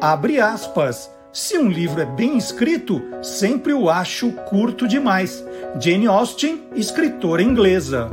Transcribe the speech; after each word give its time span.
Abre 0.00 0.40
aspas. 0.40 1.12
Se 1.32 1.58
um 1.58 1.68
livro 1.68 2.00
é 2.00 2.06
bem 2.06 2.38
escrito, 2.38 3.02
sempre 3.20 3.74
o 3.74 3.90
acho 3.90 4.30
curto 4.44 4.86
demais. 4.86 5.44
Jane 5.80 6.06
Austen, 6.06 6.68
escritora 6.76 7.42
inglesa. 7.42 8.08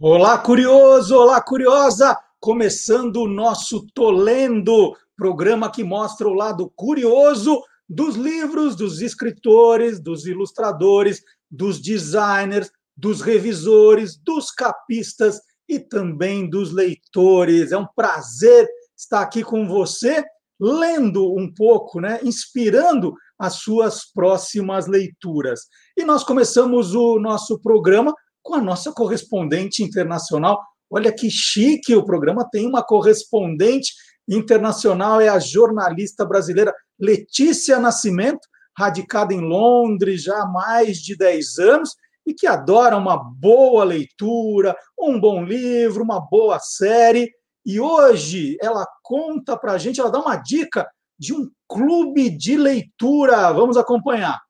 Olá, 0.00 0.38
curioso! 0.38 1.16
Olá, 1.16 1.40
curiosa! 1.40 2.16
Começando 2.38 3.16
o 3.16 3.28
nosso 3.28 3.84
Tolendo, 3.92 4.96
programa 5.16 5.68
que 5.72 5.82
mostra 5.82 6.28
o 6.28 6.34
lado 6.34 6.70
curioso 6.76 7.60
dos 7.92 8.16
livros, 8.16 8.74
dos 8.74 9.02
escritores, 9.02 10.00
dos 10.00 10.26
ilustradores, 10.26 11.22
dos 11.50 11.80
designers, 11.80 12.70
dos 12.96 13.20
revisores, 13.20 14.16
dos 14.16 14.50
capistas 14.50 15.40
e 15.68 15.78
também 15.78 16.48
dos 16.48 16.72
leitores. 16.72 17.70
É 17.70 17.76
um 17.76 17.86
prazer 17.94 18.66
estar 18.96 19.20
aqui 19.20 19.44
com 19.44 19.68
você, 19.68 20.24
lendo 20.58 21.34
um 21.36 21.52
pouco, 21.52 22.00
né, 22.00 22.18
inspirando 22.22 23.14
as 23.38 23.56
suas 23.56 24.10
próximas 24.12 24.86
leituras. 24.86 25.60
E 25.96 26.04
nós 26.04 26.24
começamos 26.24 26.94
o 26.94 27.18
nosso 27.18 27.60
programa 27.60 28.14
com 28.42 28.54
a 28.54 28.60
nossa 28.60 28.90
correspondente 28.92 29.82
internacional. 29.82 30.58
Olha 30.90 31.12
que 31.12 31.30
chique, 31.30 31.94
o 31.94 32.04
programa 32.04 32.48
tem 32.50 32.66
uma 32.66 32.82
correspondente 32.82 33.92
internacional, 34.28 35.20
é 35.20 35.28
a 35.28 35.38
jornalista 35.38 36.24
brasileira 36.24 36.74
Letícia 36.98 37.78
Nascimento, 37.78 38.46
radicada 38.76 39.34
em 39.34 39.40
Londres 39.40 40.22
já 40.22 40.42
há 40.42 40.46
mais 40.46 40.98
de 40.98 41.16
10 41.16 41.58
anos 41.58 41.90
e 42.26 42.32
que 42.32 42.46
adora 42.46 42.96
uma 42.96 43.16
boa 43.16 43.84
leitura, 43.84 44.76
um 44.98 45.20
bom 45.20 45.44
livro, 45.44 46.04
uma 46.04 46.20
boa 46.20 46.58
série. 46.58 47.30
E 47.64 47.80
hoje 47.80 48.56
ela 48.60 48.86
conta 49.02 49.56
para 49.56 49.72
a 49.72 49.78
gente, 49.78 50.00
ela 50.00 50.10
dá 50.10 50.20
uma 50.20 50.36
dica 50.36 50.88
de 51.18 51.34
um 51.34 51.50
clube 51.68 52.30
de 52.30 52.56
leitura. 52.56 53.52
Vamos 53.52 53.76
acompanhar. 53.76 54.40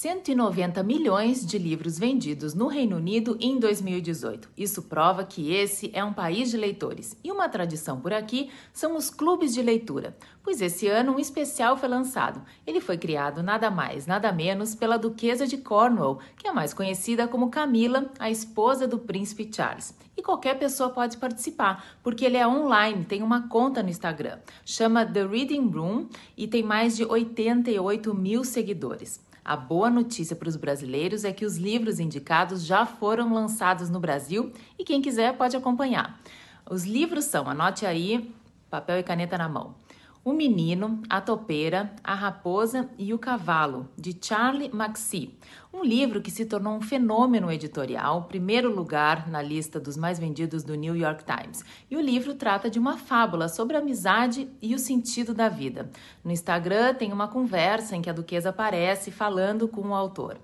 190 0.00 0.82
milhões 0.82 1.44
de 1.44 1.58
livros 1.58 1.98
vendidos 1.98 2.54
no 2.54 2.68
Reino 2.68 2.96
Unido 2.96 3.36
em 3.38 3.58
2018. 3.58 4.48
Isso 4.56 4.84
prova 4.84 5.26
que 5.26 5.52
esse 5.52 5.90
é 5.92 6.02
um 6.02 6.10
país 6.10 6.50
de 6.50 6.56
leitores. 6.56 7.14
E 7.22 7.30
uma 7.30 7.50
tradição 7.50 8.00
por 8.00 8.10
aqui 8.10 8.50
são 8.72 8.96
os 8.96 9.10
clubes 9.10 9.52
de 9.52 9.60
leitura, 9.60 10.16
pois 10.42 10.62
esse 10.62 10.88
ano 10.88 11.12
um 11.12 11.18
especial 11.18 11.76
foi 11.76 11.86
lançado. 11.86 12.40
Ele 12.66 12.80
foi 12.80 12.96
criado 12.96 13.42
nada 13.42 13.70
mais, 13.70 14.06
nada 14.06 14.32
menos 14.32 14.74
pela 14.74 14.96
Duquesa 14.96 15.46
de 15.46 15.58
Cornwall, 15.58 16.18
que 16.38 16.48
é 16.48 16.52
mais 16.52 16.72
conhecida 16.72 17.28
como 17.28 17.50
Camila, 17.50 18.10
a 18.18 18.30
esposa 18.30 18.88
do 18.88 18.98
príncipe 18.98 19.50
Charles. 19.54 19.94
E 20.16 20.22
qualquer 20.22 20.58
pessoa 20.58 20.88
pode 20.88 21.18
participar, 21.18 21.98
porque 22.02 22.24
ele 22.24 22.38
é 22.38 22.48
online, 22.48 23.04
tem 23.04 23.22
uma 23.22 23.48
conta 23.48 23.82
no 23.82 23.90
Instagram. 23.90 24.38
Chama 24.64 25.04
The 25.04 25.26
Reading 25.26 25.68
Room 25.68 26.08
e 26.38 26.48
tem 26.48 26.62
mais 26.62 26.96
de 26.96 27.04
88 27.04 28.14
mil 28.14 28.44
seguidores. 28.44 29.28
A 29.44 29.56
boa 29.56 29.90
notícia 29.90 30.36
para 30.36 30.48
os 30.48 30.56
brasileiros 30.56 31.24
é 31.24 31.32
que 31.32 31.44
os 31.44 31.56
livros 31.56 31.98
indicados 31.98 32.64
já 32.64 32.84
foram 32.84 33.32
lançados 33.32 33.88
no 33.88 33.98
Brasil 33.98 34.52
e 34.78 34.84
quem 34.84 35.00
quiser 35.00 35.36
pode 35.36 35.56
acompanhar. 35.56 36.20
Os 36.68 36.84
livros 36.84 37.24
são, 37.24 37.48
anote 37.48 37.86
aí, 37.86 38.32
papel 38.68 38.98
e 38.98 39.02
caneta 39.02 39.36
na 39.38 39.48
mão. 39.48 39.74
O 40.22 40.34
Menino, 40.34 41.02
a 41.08 41.18
Topeira, 41.18 41.94
a 42.04 42.14
Raposa 42.14 42.90
e 42.98 43.14
o 43.14 43.18
Cavalo, 43.18 43.88
de 43.96 44.14
Charlie 44.20 44.68
Maxey. 44.70 45.34
Um 45.72 45.82
livro 45.82 46.20
que 46.20 46.30
se 46.30 46.44
tornou 46.44 46.74
um 46.74 46.82
fenômeno 46.82 47.50
editorial, 47.50 48.24
primeiro 48.24 48.70
lugar 48.70 49.30
na 49.30 49.40
lista 49.40 49.80
dos 49.80 49.96
mais 49.96 50.18
vendidos 50.18 50.62
do 50.62 50.74
New 50.74 50.94
York 50.94 51.24
Times. 51.24 51.64
E 51.90 51.96
o 51.96 52.02
livro 52.02 52.34
trata 52.34 52.68
de 52.68 52.78
uma 52.78 52.98
fábula 52.98 53.48
sobre 53.48 53.76
a 53.76 53.80
amizade 53.80 54.46
e 54.60 54.74
o 54.74 54.78
sentido 54.78 55.32
da 55.32 55.48
vida. 55.48 55.90
No 56.22 56.30
Instagram 56.30 56.92
tem 56.92 57.14
uma 57.14 57.26
conversa 57.26 57.96
em 57.96 58.02
que 58.02 58.10
a 58.10 58.12
duquesa 58.12 58.50
aparece 58.50 59.10
falando 59.10 59.66
com 59.68 59.88
o 59.88 59.94
autor. 59.94 60.36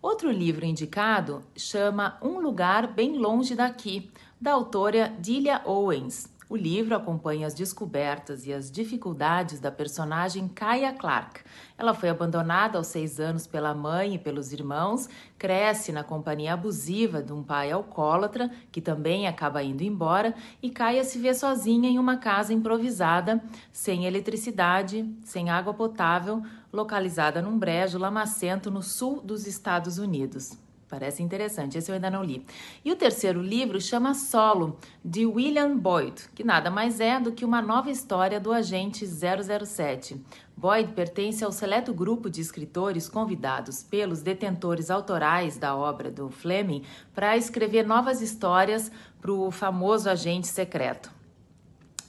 Outro 0.00 0.30
livro 0.30 0.64
indicado 0.64 1.42
chama 1.54 2.16
Um 2.22 2.40
Lugar 2.40 2.86
Bem 2.86 3.18
Longe 3.18 3.54
Daqui, 3.54 4.10
da 4.40 4.52
autora 4.52 5.14
Delia 5.18 5.60
Owens. 5.66 6.33
O 6.46 6.56
livro 6.56 6.94
acompanha 6.94 7.46
as 7.46 7.54
descobertas 7.54 8.46
e 8.46 8.52
as 8.52 8.70
dificuldades 8.70 9.58
da 9.58 9.70
personagem 9.70 10.46
Kaya 10.46 10.92
Clark. 10.92 11.40
Ela 11.78 11.94
foi 11.94 12.10
abandonada 12.10 12.76
aos 12.76 12.88
seis 12.88 13.18
anos 13.18 13.46
pela 13.46 13.74
mãe 13.74 14.14
e 14.14 14.18
pelos 14.18 14.52
irmãos, 14.52 15.08
cresce 15.38 15.90
na 15.90 16.04
companhia 16.04 16.52
abusiva 16.52 17.22
de 17.22 17.32
um 17.32 17.42
pai 17.42 17.72
alcoólatra, 17.72 18.50
que 18.70 18.82
também 18.82 19.26
acaba 19.26 19.62
indo 19.62 19.82
embora, 19.82 20.34
e 20.62 20.68
Kaya 20.68 21.02
se 21.02 21.18
vê 21.18 21.32
sozinha 21.32 21.88
em 21.88 21.98
uma 21.98 22.18
casa 22.18 22.52
improvisada, 22.52 23.42
sem 23.72 24.04
eletricidade, 24.04 25.10
sem 25.24 25.48
água 25.48 25.72
potável, 25.72 26.42
localizada 26.70 27.40
num 27.40 27.58
brejo 27.58 27.96
lamacento 27.96 28.70
no 28.70 28.82
sul 28.82 29.22
dos 29.22 29.46
Estados 29.46 29.96
Unidos. 29.96 30.63
Parece 30.94 31.22
interessante, 31.24 31.76
esse 31.76 31.90
eu 31.90 31.96
ainda 31.96 32.08
não 32.08 32.22
li. 32.22 32.46
E 32.84 32.92
o 32.92 32.94
terceiro 32.94 33.42
livro 33.42 33.80
chama 33.80 34.14
Solo, 34.14 34.78
de 35.04 35.26
William 35.26 35.76
Boyd, 35.76 36.28
que 36.36 36.44
nada 36.44 36.70
mais 36.70 37.00
é 37.00 37.18
do 37.18 37.32
que 37.32 37.44
uma 37.44 37.60
nova 37.60 37.90
história 37.90 38.38
do 38.38 38.52
agente 38.52 39.04
007. 39.04 40.24
Boyd 40.56 40.92
pertence 40.92 41.44
ao 41.44 41.50
seleto 41.50 41.92
grupo 41.92 42.30
de 42.30 42.40
escritores 42.40 43.08
convidados 43.08 43.82
pelos 43.82 44.22
detentores 44.22 44.88
autorais 44.88 45.58
da 45.58 45.74
obra 45.74 46.12
do 46.12 46.30
Fleming 46.30 46.84
para 47.12 47.36
escrever 47.36 47.84
novas 47.84 48.22
histórias 48.22 48.88
para 49.20 49.32
o 49.32 49.50
famoso 49.50 50.08
agente 50.08 50.46
secreto. 50.46 51.10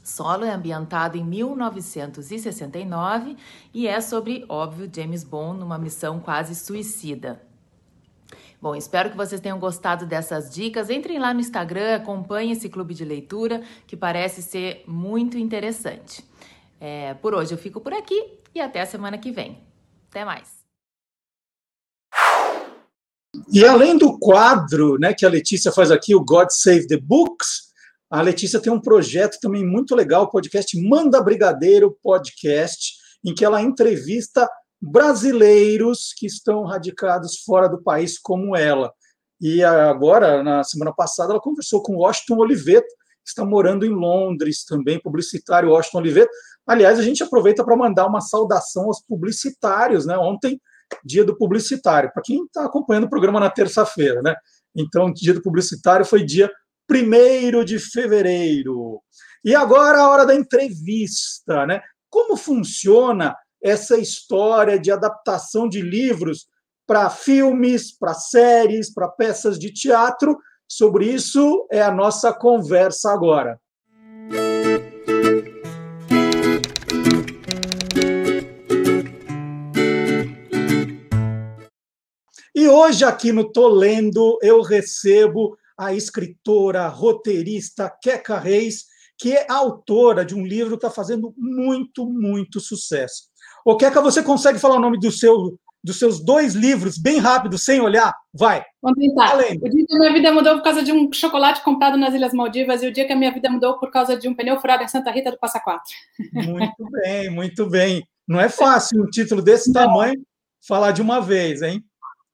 Solo 0.03 0.45
é 0.45 0.51
ambientado 0.51 1.17
em 1.17 1.23
1969 1.23 3.35
e 3.73 3.87
é 3.87 3.99
sobre, 3.99 4.45
óbvio, 4.47 4.87
James 4.95 5.23
Bond 5.23 5.59
numa 5.59 5.79
missão 5.79 6.19
quase 6.19 6.53
suicida. 6.53 7.41
Bom, 8.65 8.75
espero 8.75 9.11
que 9.11 9.15
vocês 9.15 9.39
tenham 9.39 9.59
gostado 9.59 10.07
dessas 10.07 10.49
dicas. 10.49 10.89
Entrem 10.89 11.19
lá 11.19 11.31
no 11.31 11.39
Instagram, 11.39 11.97
acompanhem 11.97 12.51
esse 12.51 12.67
clube 12.67 12.95
de 12.95 13.05
leitura 13.05 13.61
que 13.85 13.95
parece 13.95 14.41
ser 14.41 14.83
muito 14.87 15.37
interessante. 15.37 16.25
É, 16.81 17.13
por 17.13 17.35
hoje 17.35 17.53
eu 17.53 17.59
fico 17.59 17.79
por 17.79 17.93
aqui 17.93 18.39
e 18.55 18.59
até 18.59 18.81
a 18.81 18.85
semana 18.87 19.19
que 19.19 19.31
vem. 19.31 19.63
Até 20.09 20.25
mais. 20.25 20.49
E 23.53 23.63
além 23.63 23.99
do 23.99 24.17
quadro 24.17 24.97
né, 24.97 25.13
que 25.13 25.27
a 25.27 25.29
Letícia 25.29 25.71
faz 25.71 25.91
aqui, 25.91 26.15
o 26.15 26.25
God 26.25 26.49
Save 26.49 26.87
the 26.87 26.97
Books, 26.97 27.71
a 28.09 28.19
Letícia 28.23 28.59
tem 28.59 28.73
um 28.73 28.81
projeto 28.81 29.37
também 29.39 29.63
muito 29.63 29.93
legal, 29.93 30.23
o 30.23 30.29
podcast 30.31 30.75
Manda 30.81 31.21
Brigadeiro 31.21 31.95
Podcast, 32.01 32.95
em 33.23 33.31
que 33.35 33.45
ela 33.45 33.61
entrevista 33.61 34.49
brasileiros 34.85 36.13
que 36.15 36.27
estão 36.27 36.63
radicados 36.63 37.39
fora 37.43 37.67
do 37.67 37.81
país, 37.81 38.19
como 38.19 38.55
ela. 38.55 38.93
E 39.41 39.63
agora, 39.63 40.43
na 40.43 40.63
semana 40.63 40.93
passada, 40.93 41.33
ela 41.33 41.41
conversou 41.41 41.81
com 41.81 41.97
Washington 41.97 42.37
Oliveto, 42.37 42.87
que 43.23 43.29
está 43.29 43.43
morando 43.43 43.85
em 43.85 43.89
Londres 43.89 44.63
também, 44.63 45.01
publicitário 45.01 45.71
Washington 45.71 45.97
Oliveto. 45.97 46.31
Aliás, 46.67 46.99
a 46.99 47.01
gente 47.01 47.23
aproveita 47.23 47.63
para 47.63 47.75
mandar 47.75 48.05
uma 48.05 48.21
saudação 48.21 48.85
aos 48.85 49.01
publicitários, 49.01 50.05
né? 50.05 50.15
Ontem, 50.17 50.61
dia 51.03 51.23
do 51.23 51.35
publicitário, 51.35 52.11
para 52.13 52.21
quem 52.23 52.43
está 52.45 52.65
acompanhando 52.65 53.05
o 53.05 53.09
programa 53.09 53.39
na 53.39 53.49
terça-feira, 53.49 54.21
né? 54.21 54.35
Então, 54.75 55.11
dia 55.11 55.33
do 55.33 55.41
publicitário 55.41 56.05
foi 56.05 56.23
dia 56.23 56.51
1 56.89 57.63
de 57.65 57.79
fevereiro. 57.79 59.01
E 59.43 59.55
agora 59.55 59.99
a 59.99 60.09
hora 60.09 60.25
da 60.25 60.35
entrevista, 60.35 61.65
né? 61.65 61.81
Como 62.09 62.37
funciona 62.37 63.35
essa 63.65 63.97
história 63.97 64.77
de 64.77 64.91
adaptação 64.91 65.67
de 65.67 65.81
livros 65.81 66.45
para 66.85 67.09
filmes, 67.09 67.91
para 67.91 68.13
séries, 68.13 68.93
para 68.93 69.07
peças 69.07 69.57
de 69.57 69.73
teatro. 69.73 70.37
Sobre 70.67 71.07
isso 71.07 71.67
é 71.71 71.81
a 71.81 71.89
nossa 71.89 72.31
conversa 72.31 73.11
agora. 73.11 73.59
E 82.53 82.67
hoje, 82.67 83.03
aqui 83.03 83.31
no 83.31 83.51
Tô 83.51 83.67
Lendo, 83.67 84.37
eu 84.43 84.61
recebo 84.61 85.57
a 85.75 85.91
escritora, 85.91 86.87
roteirista 86.87 87.91
Queca 87.99 88.37
Reis, 88.37 88.85
que 89.17 89.33
é 89.33 89.47
autora 89.49 90.23
de 90.23 90.35
um 90.35 90.45
livro 90.45 90.77
que 90.77 90.85
está 90.85 90.91
fazendo 90.91 91.33
muito, 91.35 92.05
muito 92.05 92.59
sucesso. 92.59 93.33
Ô, 93.65 93.75
Queca, 93.75 93.99
você 93.99 94.21
consegue 94.21 94.59
falar 94.59 94.75
o 94.75 94.79
nome 94.79 94.99
do 94.99 95.11
seu 95.11 95.57
dos 95.83 95.99
seus 95.99 96.19
dois 96.19 96.55
livros, 96.55 96.97
bem 96.97 97.19
rápido, 97.19 97.59
sem 97.59 97.79
olhar? 97.79 98.11
Vai. 98.33 98.65
Vamos 98.81 98.97
tentar. 98.97 99.31
Além. 99.31 99.59
O 99.61 99.69
dia 99.69 99.85
que 99.87 99.95
a 99.95 99.99
minha 99.99 100.13
vida 100.13 100.31
mudou 100.31 100.55
por 100.55 100.63
causa 100.63 100.81
de 100.81 100.91
um 100.91 101.13
chocolate 101.13 101.63
comprado 101.63 101.95
nas 101.95 102.11
Ilhas 102.15 102.33
Maldivas 102.33 102.81
e 102.81 102.87
o 102.87 102.91
dia 102.91 103.05
que 103.05 103.13
a 103.13 103.15
minha 103.15 103.31
vida 103.31 103.47
mudou 103.51 103.77
por 103.79 103.91
causa 103.91 104.17
de 104.17 104.27
um 104.27 104.33
pneu 104.33 104.59
furado 104.59 104.83
em 104.83 104.87
Santa 104.87 105.11
Rita 105.11 105.29
do 105.29 105.37
Passa 105.37 105.59
Quatro. 105.59 105.93
Muito 106.33 106.73
bem, 107.03 107.29
muito 107.29 107.69
bem. 107.69 108.03
Não 108.27 108.39
é 108.39 108.49
fácil 108.49 109.03
um 109.03 109.05
título 109.11 109.43
desse 109.43 109.71
Não. 109.71 109.81
tamanho 109.85 110.19
falar 110.67 110.91
de 110.91 111.03
uma 111.03 111.21
vez, 111.21 111.61
hein? 111.61 111.83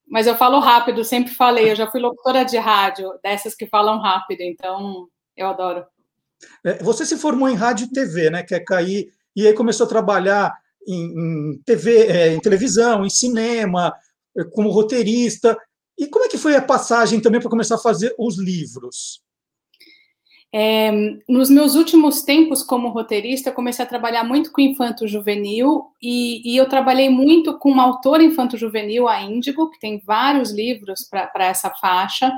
Mas 0.07 0.27
eu 0.27 0.37
falo 0.37 0.59
rápido, 0.59 1.03
sempre 1.03 1.33
falei. 1.33 1.71
Eu 1.71 1.75
já 1.75 1.91
fui 1.91 1.99
locutora 1.99 2.45
de 2.45 2.57
rádio, 2.57 3.11
dessas 3.21 3.53
que 3.53 3.67
falam 3.67 3.99
rápido, 3.99 4.41
então 4.41 5.07
eu 5.35 5.47
adoro. 5.47 5.85
É, 6.65 6.81
você 6.81 7.05
se 7.05 7.17
formou 7.17 7.49
em 7.49 7.55
rádio 7.55 7.87
e 7.87 7.91
TV, 7.91 8.29
né? 8.29 8.43
Quer 8.43 8.61
cair 8.61 9.11
e 9.35 9.45
aí 9.45 9.53
começou 9.53 9.85
a 9.85 9.89
trabalhar 9.89 10.53
em, 10.87 11.53
em 11.53 11.61
TV, 11.65 12.07
é, 12.07 12.33
em 12.33 12.39
televisão, 12.39 13.05
em 13.05 13.09
cinema, 13.09 13.93
é, 14.37 14.43
como 14.43 14.69
roteirista. 14.69 15.57
E 15.97 16.07
como 16.07 16.25
é 16.25 16.27
que 16.27 16.37
foi 16.37 16.55
a 16.55 16.61
passagem 16.61 17.19
também 17.19 17.39
para 17.39 17.49
começar 17.49 17.75
a 17.75 17.79
fazer 17.79 18.13
os 18.17 18.37
livros? 18.37 19.21
É, 20.53 20.91
nos 21.29 21.49
meus 21.49 21.75
últimos 21.75 22.23
tempos 22.23 22.61
como 22.61 22.89
roteirista, 22.89 23.53
comecei 23.53 23.85
a 23.85 23.87
trabalhar 23.87 24.25
muito 24.25 24.51
com 24.51 24.59
infanto-juvenil 24.59 25.85
e, 26.01 26.41
e, 26.43 26.57
eu 26.57 26.67
trabalhei 26.67 27.09
muito 27.09 27.57
com 27.57 27.71
uma 27.71 27.83
autora 27.83 28.21
infanto-juvenil, 28.21 29.07
a 29.07 29.21
Índigo, 29.21 29.69
que 29.71 29.79
tem 29.79 30.01
vários 30.05 30.51
livros 30.51 31.07
para 31.09 31.45
essa 31.45 31.69
faixa, 31.69 32.33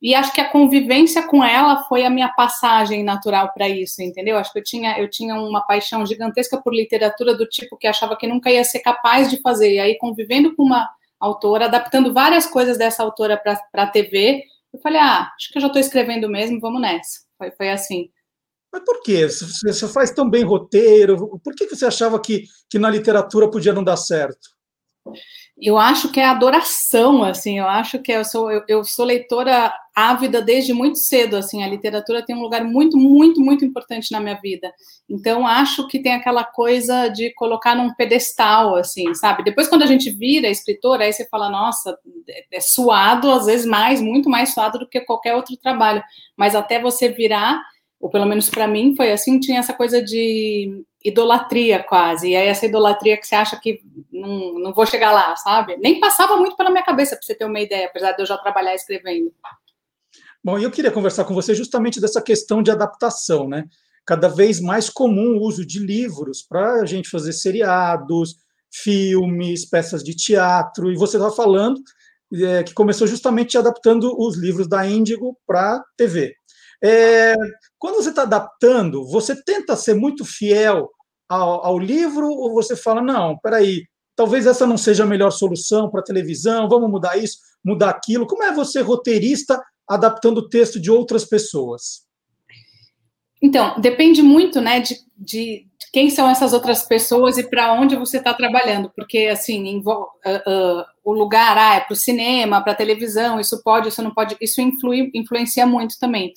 e 0.00 0.14
acho 0.14 0.32
que 0.32 0.40
a 0.40 0.48
convivência 0.48 1.26
com 1.26 1.42
ela 1.42 1.82
foi 1.84 2.04
a 2.04 2.10
minha 2.10 2.28
passagem 2.28 3.02
natural 3.02 3.52
para 3.52 3.68
isso, 3.68 4.00
entendeu? 4.00 4.38
Acho 4.38 4.52
que 4.52 4.60
eu 4.60 4.64
tinha, 4.64 4.98
eu 4.98 5.10
tinha 5.10 5.34
uma 5.34 5.60
paixão 5.60 6.06
gigantesca 6.06 6.60
por 6.62 6.72
literatura 6.72 7.36
do 7.36 7.46
tipo 7.46 7.76
que 7.76 7.86
achava 7.86 8.16
que 8.16 8.26
nunca 8.26 8.50
ia 8.50 8.62
ser 8.62 8.78
capaz 8.78 9.28
de 9.28 9.40
fazer, 9.40 9.74
e 9.74 9.80
aí 9.80 9.98
convivendo 9.98 10.54
com 10.54 10.62
uma 10.62 10.88
autora, 11.18 11.64
adaptando 11.64 12.14
várias 12.14 12.46
coisas 12.46 12.78
dessa 12.78 13.02
autora 13.02 13.36
para 13.36 13.82
a 13.82 13.86
TV, 13.86 14.44
eu 14.72 14.78
falei, 14.78 15.00
ah, 15.00 15.28
acho 15.36 15.50
que 15.50 15.58
eu 15.58 15.62
já 15.62 15.66
estou 15.66 15.80
escrevendo 15.80 16.28
mesmo, 16.28 16.60
vamos 16.60 16.80
nessa. 16.80 17.20
Foi, 17.36 17.50
foi 17.50 17.70
assim. 17.70 18.08
Mas 18.72 18.82
por 18.84 19.02
quê? 19.02 19.26
Você 19.26 19.88
faz 19.88 20.12
tão 20.12 20.30
bem 20.30 20.44
roteiro, 20.44 21.40
por 21.42 21.54
que 21.56 21.66
você 21.66 21.86
achava 21.86 22.20
que, 22.20 22.44
que 22.70 22.78
na 22.78 22.88
literatura 22.88 23.50
podia 23.50 23.72
não 23.72 23.82
dar 23.82 23.96
certo? 23.96 24.56
eu 25.60 25.76
acho 25.76 26.10
que 26.12 26.20
é 26.20 26.26
adoração, 26.26 27.24
assim, 27.24 27.58
eu 27.58 27.66
acho 27.66 27.98
que 28.00 28.12
eu 28.12 28.24
sou, 28.24 28.50
eu, 28.50 28.62
eu, 28.68 28.84
sou 28.84 29.04
leitora 29.04 29.72
ávida 29.98 30.40
desde 30.40 30.72
muito 30.72 30.98
cedo, 30.98 31.36
assim, 31.36 31.62
a 31.62 31.68
literatura 31.68 32.24
tem 32.24 32.36
um 32.36 32.40
lugar 32.40 32.64
muito, 32.64 32.96
muito, 32.96 33.40
muito 33.40 33.64
importante 33.64 34.12
na 34.12 34.20
minha 34.20 34.38
vida. 34.40 34.72
Então, 35.08 35.46
acho 35.46 35.86
que 35.88 35.98
tem 35.98 36.12
aquela 36.12 36.44
coisa 36.44 37.08
de 37.08 37.32
colocar 37.34 37.74
num 37.74 37.92
pedestal, 37.94 38.76
assim, 38.76 39.12
sabe? 39.14 39.42
Depois, 39.42 39.68
quando 39.68 39.82
a 39.82 39.86
gente 39.86 40.10
vira 40.10 40.48
escritora, 40.48 41.04
aí 41.04 41.12
você 41.12 41.26
fala, 41.28 41.50
nossa, 41.50 41.98
é 42.52 42.60
suado, 42.60 43.30
às 43.30 43.46
vezes 43.46 43.66
mais, 43.66 44.00
muito 44.00 44.30
mais 44.30 44.54
suado 44.54 44.78
do 44.78 44.88
que 44.88 45.00
qualquer 45.00 45.34
outro 45.34 45.56
trabalho, 45.56 46.02
mas 46.36 46.54
até 46.54 46.80
você 46.80 47.08
virar 47.08 47.60
ou 48.00 48.08
pelo 48.08 48.26
menos 48.26 48.48
para 48.48 48.68
mim 48.68 48.94
foi 48.94 49.10
assim, 49.10 49.40
tinha 49.40 49.58
essa 49.58 49.74
coisa 49.74 50.02
de 50.02 50.84
idolatria 51.04 51.82
quase, 51.82 52.30
e 52.30 52.36
aí 52.36 52.48
essa 52.48 52.66
idolatria 52.66 53.16
que 53.16 53.26
você 53.26 53.34
acha 53.34 53.58
que 53.58 53.80
não, 54.12 54.58
não 54.58 54.72
vou 54.72 54.86
chegar 54.86 55.12
lá, 55.12 55.34
sabe? 55.36 55.76
Nem 55.78 55.98
passava 55.98 56.36
muito 56.36 56.56
pela 56.56 56.70
minha 56.70 56.84
cabeça, 56.84 57.16
para 57.16 57.24
você 57.24 57.34
ter 57.34 57.44
uma 57.44 57.60
ideia, 57.60 57.86
apesar 57.86 58.12
de 58.12 58.22
eu 58.22 58.26
já 58.26 58.36
trabalhar 58.38 58.74
escrevendo. 58.74 59.32
Bom, 60.42 60.58
eu 60.58 60.70
queria 60.70 60.90
conversar 60.90 61.24
com 61.24 61.34
você 61.34 61.54
justamente 61.54 62.00
dessa 62.00 62.22
questão 62.22 62.62
de 62.62 62.70
adaptação, 62.70 63.48
né? 63.48 63.64
Cada 64.06 64.28
vez 64.28 64.60
mais 64.60 64.88
comum 64.88 65.36
o 65.36 65.42
uso 65.42 65.66
de 65.66 65.78
livros 65.78 66.42
para 66.42 66.80
a 66.80 66.86
gente 66.86 67.10
fazer 67.10 67.32
seriados, 67.32 68.36
filmes, 68.70 69.64
peças 69.68 70.02
de 70.02 70.14
teatro, 70.14 70.90
e 70.90 70.96
você 70.96 71.16
estava 71.16 71.34
falando 71.34 71.80
é, 72.34 72.62
que 72.62 72.74
começou 72.74 73.06
justamente 73.06 73.56
adaptando 73.56 74.14
os 74.18 74.36
livros 74.36 74.68
da 74.68 74.86
Índigo 74.86 75.36
para 75.46 75.82
TV. 75.96 76.34
É, 76.82 77.34
quando 77.78 77.96
você 77.96 78.10
está 78.10 78.22
adaptando, 78.22 79.04
você 79.06 79.34
tenta 79.42 79.76
ser 79.76 79.94
muito 79.94 80.24
fiel 80.24 80.88
ao, 81.28 81.66
ao, 81.66 81.78
livro 81.78 82.28
ou 82.28 82.52
você 82.52 82.76
fala, 82.76 83.02
não, 83.02 83.36
peraí, 83.38 83.84
talvez 84.14 84.46
essa 84.46 84.66
não 84.66 84.78
seja 84.78 85.02
a 85.02 85.06
melhor 85.06 85.30
solução 85.30 85.90
para 85.90 86.02
televisão, 86.02 86.68
vamos 86.68 86.90
mudar 86.90 87.16
isso, 87.16 87.38
mudar 87.64 87.90
aquilo. 87.90 88.26
Como 88.26 88.44
é 88.44 88.52
você, 88.52 88.80
roteirista, 88.80 89.60
adaptando 89.88 90.38
o 90.38 90.48
texto 90.48 90.80
de 90.80 90.90
outras 90.90 91.24
pessoas? 91.24 92.06
Então, 93.40 93.80
depende 93.80 94.20
muito, 94.20 94.60
né, 94.60 94.80
de, 94.80 94.96
de 95.16 95.66
quem 95.92 96.10
são 96.10 96.28
essas 96.28 96.52
outras 96.52 96.82
pessoas 96.82 97.38
e 97.38 97.48
para 97.48 97.72
onde 97.72 97.96
você 97.96 98.18
está 98.18 98.34
trabalhando, 98.34 98.90
porque 98.94 99.28
assim, 99.30 99.78
uh, 99.78 99.90
uh, 99.90 100.84
o 101.04 101.12
lugar 101.12 101.56
ah, 101.56 101.76
é 101.76 101.80
para 101.80 101.92
o 101.92 101.96
cinema, 101.96 102.60
para 102.60 102.72
a 102.72 102.76
televisão, 102.76 103.40
isso 103.40 103.62
pode, 103.62 103.88
isso 103.88 104.02
não 104.02 104.12
pode, 104.12 104.36
isso 104.40 104.60
influi, 104.60 105.10
influencia 105.14 105.66
muito 105.66 105.98
também. 105.98 106.32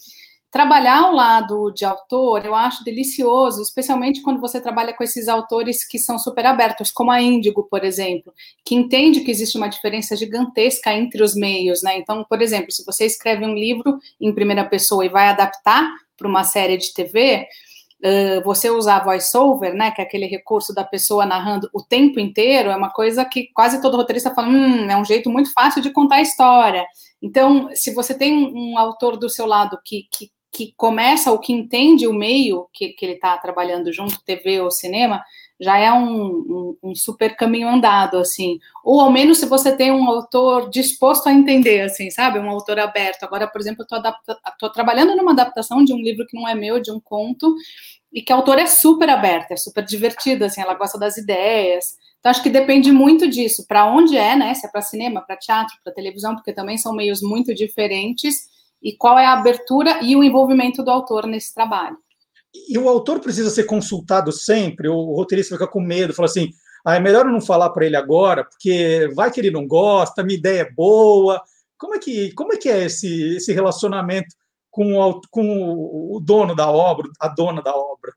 Trabalhar 0.51 1.03
ao 1.03 1.13
lado 1.13 1.71
de 1.71 1.85
autor 1.85 2.45
eu 2.45 2.53
acho 2.53 2.83
delicioso, 2.83 3.61
especialmente 3.61 4.21
quando 4.21 4.41
você 4.41 4.59
trabalha 4.59 4.93
com 4.93 5.01
esses 5.01 5.29
autores 5.29 5.87
que 5.87 5.97
são 5.97 6.19
super 6.19 6.45
abertos, 6.45 6.91
como 6.91 7.09
a 7.09 7.21
Índigo, 7.21 7.63
por 7.69 7.85
exemplo, 7.85 8.33
que 8.65 8.75
entende 8.75 9.21
que 9.21 9.31
existe 9.31 9.57
uma 9.57 9.69
diferença 9.69 10.13
gigantesca 10.13 10.93
entre 10.93 11.23
os 11.23 11.35
meios, 11.35 11.81
né? 11.81 11.97
Então, 11.97 12.25
por 12.29 12.41
exemplo, 12.41 12.69
se 12.69 12.85
você 12.85 13.05
escreve 13.05 13.45
um 13.45 13.55
livro 13.55 13.97
em 14.19 14.35
primeira 14.35 14.65
pessoa 14.65 15.05
e 15.05 15.09
vai 15.09 15.29
adaptar 15.29 15.89
para 16.17 16.27
uma 16.27 16.43
série 16.43 16.75
de 16.75 16.93
TV, 16.93 17.47
você 18.43 18.69
usar 18.69 19.03
voice-over, 19.03 19.73
né, 19.73 19.91
que 19.91 20.01
é 20.01 20.03
aquele 20.03 20.25
recurso 20.25 20.73
da 20.73 20.83
pessoa 20.83 21.25
narrando 21.25 21.69
o 21.73 21.83
tempo 21.83 22.19
inteiro, 22.19 22.69
é 22.69 22.75
uma 22.75 22.89
coisa 22.89 23.23
que 23.23 23.47
quase 23.53 23.81
todo 23.81 23.95
roteirista 23.95 24.33
fala, 24.33 24.47
hum, 24.47 24.89
é 24.89 24.97
um 24.97 25.05
jeito 25.05 25.29
muito 25.29 25.53
fácil 25.53 25.81
de 25.81 25.91
contar 25.91 26.15
a 26.15 26.21
história. 26.21 26.85
Então, 27.21 27.69
se 27.73 27.93
você 27.93 28.13
tem 28.17 28.33
um, 28.33 28.73
um 28.73 28.77
autor 28.77 29.17
do 29.17 29.29
seu 29.29 29.45
lado 29.45 29.79
que, 29.85 30.07
que 30.11 30.31
que 30.51 30.73
começa 30.75 31.31
ou 31.31 31.39
que 31.39 31.53
entende 31.53 32.05
o 32.05 32.13
meio 32.13 32.67
que, 32.73 32.89
que 32.89 33.05
ele 33.05 33.13
está 33.13 33.37
trabalhando 33.37 33.91
junto, 33.93 34.23
TV 34.23 34.59
ou 34.59 34.69
cinema, 34.69 35.23
já 35.59 35.77
é 35.77 35.91
um, 35.93 36.15
um, 36.15 36.77
um, 36.83 36.95
super 36.95 37.35
caminho 37.37 37.69
andado, 37.69 38.17
assim. 38.17 38.59
Ou 38.83 38.99
ao 38.99 39.11
menos 39.11 39.37
se 39.37 39.45
você 39.45 39.75
tem 39.75 39.91
um 39.91 40.09
autor 40.09 40.69
disposto 40.69 41.27
a 41.27 41.31
entender, 41.31 41.81
assim, 41.81 42.09
sabe? 42.09 42.39
Um 42.39 42.49
autor 42.49 42.79
aberto. 42.79 43.23
Agora, 43.23 43.47
por 43.47 43.61
exemplo, 43.61 43.85
eu 43.89 43.99
estou 44.51 44.69
trabalhando 44.71 45.15
numa 45.15 45.31
adaptação 45.31 45.85
de 45.85 45.93
um 45.93 45.99
livro 45.99 46.25
que 46.27 46.35
não 46.35 46.47
é 46.47 46.55
meu, 46.55 46.81
de 46.81 46.91
um 46.91 46.99
conto, 46.99 47.55
e 48.11 48.21
que 48.21 48.33
a 48.33 48.35
autora 48.35 48.61
é 48.61 48.67
super 48.67 49.09
aberta, 49.09 49.53
é 49.53 49.57
super 49.57 49.85
divertida, 49.85 50.47
assim, 50.47 50.61
ela 50.61 50.73
gosta 50.73 50.97
das 50.99 51.15
ideias. 51.15 51.95
Então, 52.19 52.29
acho 52.29 52.43
que 52.43 52.49
depende 52.49 52.91
muito 52.91 53.29
disso, 53.29 53.65
para 53.67 53.85
onde 53.85 54.17
é, 54.17 54.35
né? 54.35 54.53
Se 54.55 54.65
é 54.65 54.69
para 54.69 54.81
cinema, 54.81 55.21
para 55.21 55.37
teatro, 55.37 55.75
para 55.83 55.93
televisão, 55.93 56.35
porque 56.35 56.51
também 56.51 56.77
são 56.77 56.93
meios 56.93 57.21
muito 57.21 57.53
diferentes 57.53 58.49
e 58.81 58.95
qual 58.95 59.17
é 59.19 59.25
a 59.25 59.33
abertura 59.33 59.99
e 60.01 60.15
o 60.15 60.23
envolvimento 60.23 60.83
do 60.83 60.89
autor 60.89 61.27
nesse 61.27 61.53
trabalho. 61.53 61.97
E 62.69 62.77
o 62.77 62.89
autor 62.89 63.19
precisa 63.19 63.49
ser 63.49 63.63
consultado 63.63 64.31
sempre, 64.31 64.89
o 64.89 65.13
roteirista 65.13 65.55
fica 65.55 65.67
com 65.67 65.79
medo, 65.79 66.13
fala 66.13 66.27
assim: 66.27 66.49
ah, 66.85 66.95
é 66.95 66.99
melhor 66.99 67.25
eu 67.25 67.31
não 67.31 67.41
falar 67.41 67.69
para 67.69 67.85
ele 67.85 67.95
agora, 67.95 68.43
porque 68.43 69.09
vai 69.15 69.31
que 69.31 69.39
ele 69.39 69.51
não 69.51 69.67
gosta, 69.67 70.23
minha 70.23 70.37
ideia 70.37 70.61
é 70.61 70.71
boa. 70.71 71.41
Como 71.77 71.95
é 71.95 71.99
que, 71.99 72.31
como 72.33 72.53
é, 72.53 72.57
que 72.57 72.69
é 72.69 72.85
esse, 72.85 73.37
esse 73.37 73.53
relacionamento 73.53 74.35
com 74.69 74.97
o, 74.99 75.21
com 75.29 76.15
o 76.15 76.19
dono 76.19 76.55
da 76.55 76.69
obra, 76.69 77.07
a 77.19 77.27
dona 77.27 77.61
da 77.61 77.73
obra? 77.75 78.13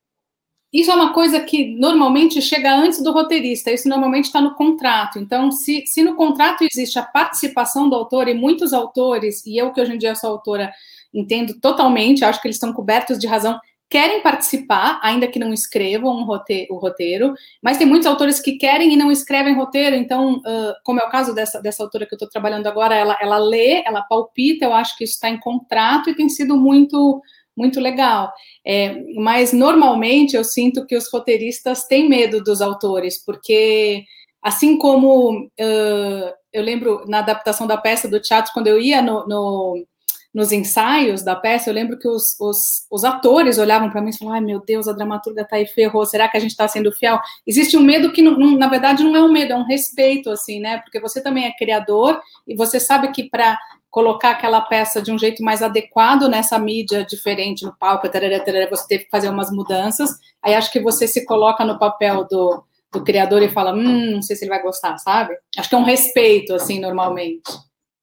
Isso 0.75 0.91
é 0.91 0.95
uma 0.95 1.13
coisa 1.13 1.39
que 1.39 1.77
normalmente 1.77 2.43
chega 2.43 2.75
antes 2.75 3.01
do 3.01 3.13
roteirista, 3.13 3.71
isso 3.71 3.89
normalmente 3.89 4.25
está 4.25 4.41
no 4.41 4.57
contrato. 4.57 5.21
Então, 5.21 5.53
se, 5.53 5.87
se 5.87 6.03
no 6.03 6.17
contrato 6.17 6.65
existe 6.69 6.99
a 6.99 7.05
participação 7.05 7.89
do 7.89 7.95
autor, 7.95 8.27
e 8.27 8.35
muitos 8.35 8.73
autores, 8.73 9.47
e 9.47 9.57
eu 9.57 9.73
que 9.73 9.81
hoje 9.81 9.95
em 9.95 9.99
dia 9.99 10.17
sou 10.17 10.31
autora, 10.31 10.73
entendo 11.15 11.61
totalmente, 11.61 12.25
acho 12.25 12.43
que 12.43 12.49
eles 12.49 12.57
estão 12.57 12.73
cobertos 12.73 13.21
de 13.21 13.27
razão, 13.29 13.57
querem 13.89 14.21
participar, 14.21 14.99
ainda 15.01 15.29
que 15.29 15.39
não 15.39 15.53
escrevam 15.53 16.11
um 16.11 16.27
o 16.69 16.77
roteiro, 16.77 17.35
mas 17.63 17.79
tem 17.79 17.87
muitos 17.87 18.09
autores 18.09 18.41
que 18.41 18.59
querem 18.59 18.93
e 18.93 18.97
não 18.97 19.13
escrevem 19.13 19.55
roteiro, 19.55 19.95
então, 19.95 20.39
uh, 20.39 20.75
como 20.83 20.99
é 20.99 21.05
o 21.05 21.09
caso 21.09 21.33
dessa, 21.33 21.63
dessa 21.63 21.85
autora 21.85 22.05
que 22.05 22.15
eu 22.15 22.17
estou 22.17 22.29
trabalhando 22.29 22.67
agora, 22.67 22.97
ela, 22.97 23.17
ela 23.21 23.39
lê, 23.39 23.85
ela 23.87 24.03
palpita, 24.03 24.65
eu 24.65 24.73
acho 24.73 24.99
que 24.99 25.05
isso 25.05 25.15
está 25.15 25.31
em 25.31 25.39
contrato 25.39 26.11
e 26.11 26.17
tem 26.17 26.29
sido 26.29 26.57
muito 26.57 27.23
muito 27.57 27.81
legal. 27.81 28.33
É, 28.67 29.01
mas 29.17 29.53
normalmente 29.53 30.37
eu 30.37 30.45
sinto 30.45 30.87
que 30.87 30.97
os 30.97 31.11
roteiristas 31.13 31.85
têm 31.87 32.09
medo 32.09 32.43
dos 32.43 32.61
autores, 32.61 33.23
porque 33.25 34.05
assim 34.43 34.77
como 34.79 35.45
uh, 35.47 36.35
eu 36.53 36.63
lembro 36.63 37.05
na 37.09 37.19
adaptação 37.19 37.67
da 37.67 37.77
peça 37.77 38.09
do 38.09 38.21
teatro, 38.21 38.53
quando 38.53 38.69
eu 38.69 38.81
ia 38.81 39.03
no, 39.03 39.27
no, 39.27 39.87
nos 40.35 40.51
ensaios 40.51 41.23
da 41.23 41.37
peça, 41.37 41.71
eu 41.71 41.75
lembro 41.75 41.97
que 41.97 42.09
os, 42.09 42.39
os, 42.41 42.87
os 42.91 43.05
atores 43.05 43.57
olhavam 43.57 43.89
para 43.89 44.01
mim 44.03 44.11
e 44.11 44.19
falavam: 44.19 44.35
ai 44.35 44.45
meu 44.45 44.61
Deus, 44.61 44.89
a 44.89 44.93
dramaturga 44.93 45.43
está 45.43 45.57
aí 45.57 45.67
ferrou, 45.67 46.05
será 46.05 46.29
que 46.29 46.37
a 46.37 46.41
gente 46.41 46.51
está 46.51 46.67
sendo 46.67 46.91
fiel? 46.91 47.21
Existe 47.47 47.77
um 47.77 47.83
medo 47.83 48.11
que, 48.11 48.21
não, 48.21 48.37
na 48.57 48.67
verdade, 48.67 49.05
não 49.05 49.15
é 49.15 49.23
um 49.23 49.31
medo, 49.31 49.53
é 49.53 49.57
um 49.57 49.65
respeito, 49.65 50.31
assim, 50.31 50.59
né? 50.59 50.79
Porque 50.79 50.99
você 50.99 51.23
também 51.23 51.47
é 51.47 51.57
criador 51.57 52.21
e 52.49 52.57
você 52.57 52.81
sabe 52.81 53.13
que 53.13 53.31
para 53.31 53.57
colocar 53.89 54.31
aquela 54.31 54.61
peça 54.61 55.01
de 55.01 55.13
um 55.13 55.19
jeito 55.19 55.41
mais 55.41 55.63
adequado 55.63 56.29
nessa 56.29 56.59
mídia 56.59 57.05
diferente, 57.05 57.65
no 57.65 57.77
palco, 57.79 58.09
tarará, 58.09 58.41
tarará, 58.41 58.69
você 58.69 58.89
teve 58.89 59.05
que 59.05 59.11
fazer 59.11 59.29
umas 59.29 59.53
mudanças. 59.53 60.11
Aí 60.43 60.53
acho 60.53 60.73
que 60.73 60.81
você 60.81 61.07
se 61.07 61.25
coloca 61.25 61.65
no 61.65 61.79
papel 61.79 62.27
do, 62.29 62.65
do 62.93 63.05
criador 63.05 63.41
e 63.41 63.49
fala, 63.49 63.73
hum, 63.73 64.17
não 64.17 64.23
sei 64.23 64.35
se 64.35 64.45
ele 64.45 64.51
vai 64.51 64.61
gostar, 64.61 64.99
sabe? 64.99 65.37
Acho 65.57 65.69
que 65.69 65.77
é 65.77 65.79
um 65.79 65.85
respeito, 65.85 66.53
assim, 66.55 66.81
normalmente. 66.81 67.53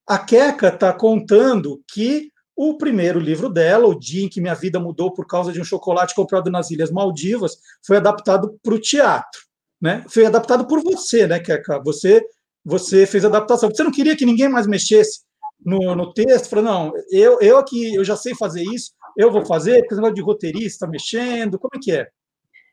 A 0.08 0.18
Queca 0.18 0.68
está 0.70 0.92
contando 0.94 1.82
que 1.88 2.32
o 2.56 2.78
primeiro 2.78 3.20
livro 3.20 3.50
dela, 3.50 3.88
O 3.88 3.98
Dia 3.98 4.26
em 4.26 4.30
que 4.30 4.42
Minha 4.42 4.54
Vida 4.54 4.80
Mudou 4.80 5.14
por 5.14 5.26
causa 5.26 5.52
de 5.52 5.60
um 5.60 5.64
chocolate 5.64 6.14
comprado 6.14 6.52
nas 6.52 6.70
Ilhas 6.70 6.92
Maldivas, 6.92 7.58
foi 7.86 7.98
adaptado 7.98 8.60
para 8.62 8.74
o 8.74 8.80
teatro. 8.80 9.42
Né? 9.82 10.06
Foi 10.10 10.26
adaptado 10.26 10.68
por 10.68 10.84
você, 10.84 11.26
né, 11.26 11.40
Queca? 11.40 11.82
Você, 11.84 12.24
você 12.64 13.08
fez 13.08 13.26
a 13.26 13.30
adaptação. 13.30 13.70
Você 13.70 13.84
não 13.84 13.92
queria 13.92 14.16
que 14.16 14.26
ninguém 14.26 14.48
mais 14.48 14.68
mexesse 14.68 15.22
no, 15.66 15.96
no 15.96 16.14
texto? 16.14 16.50
Falou, 16.50 16.66
não, 16.66 16.94
eu, 17.10 17.40
eu 17.42 17.58
aqui, 17.58 17.96
eu 17.96 18.04
já 18.04 18.16
sei 18.16 18.36
fazer 18.36 18.62
isso, 18.62 18.92
eu 19.18 19.32
vou 19.32 19.46
fazer, 19.46 19.80
porque 19.80 19.94
esse 19.94 20.02
negócio 20.02 20.16
de 20.16 20.22
roteirista 20.22 20.88
mexendo, 20.88 21.58
como 21.58 21.72
é 21.76 21.80
que 21.82 21.92
é? 21.92 22.08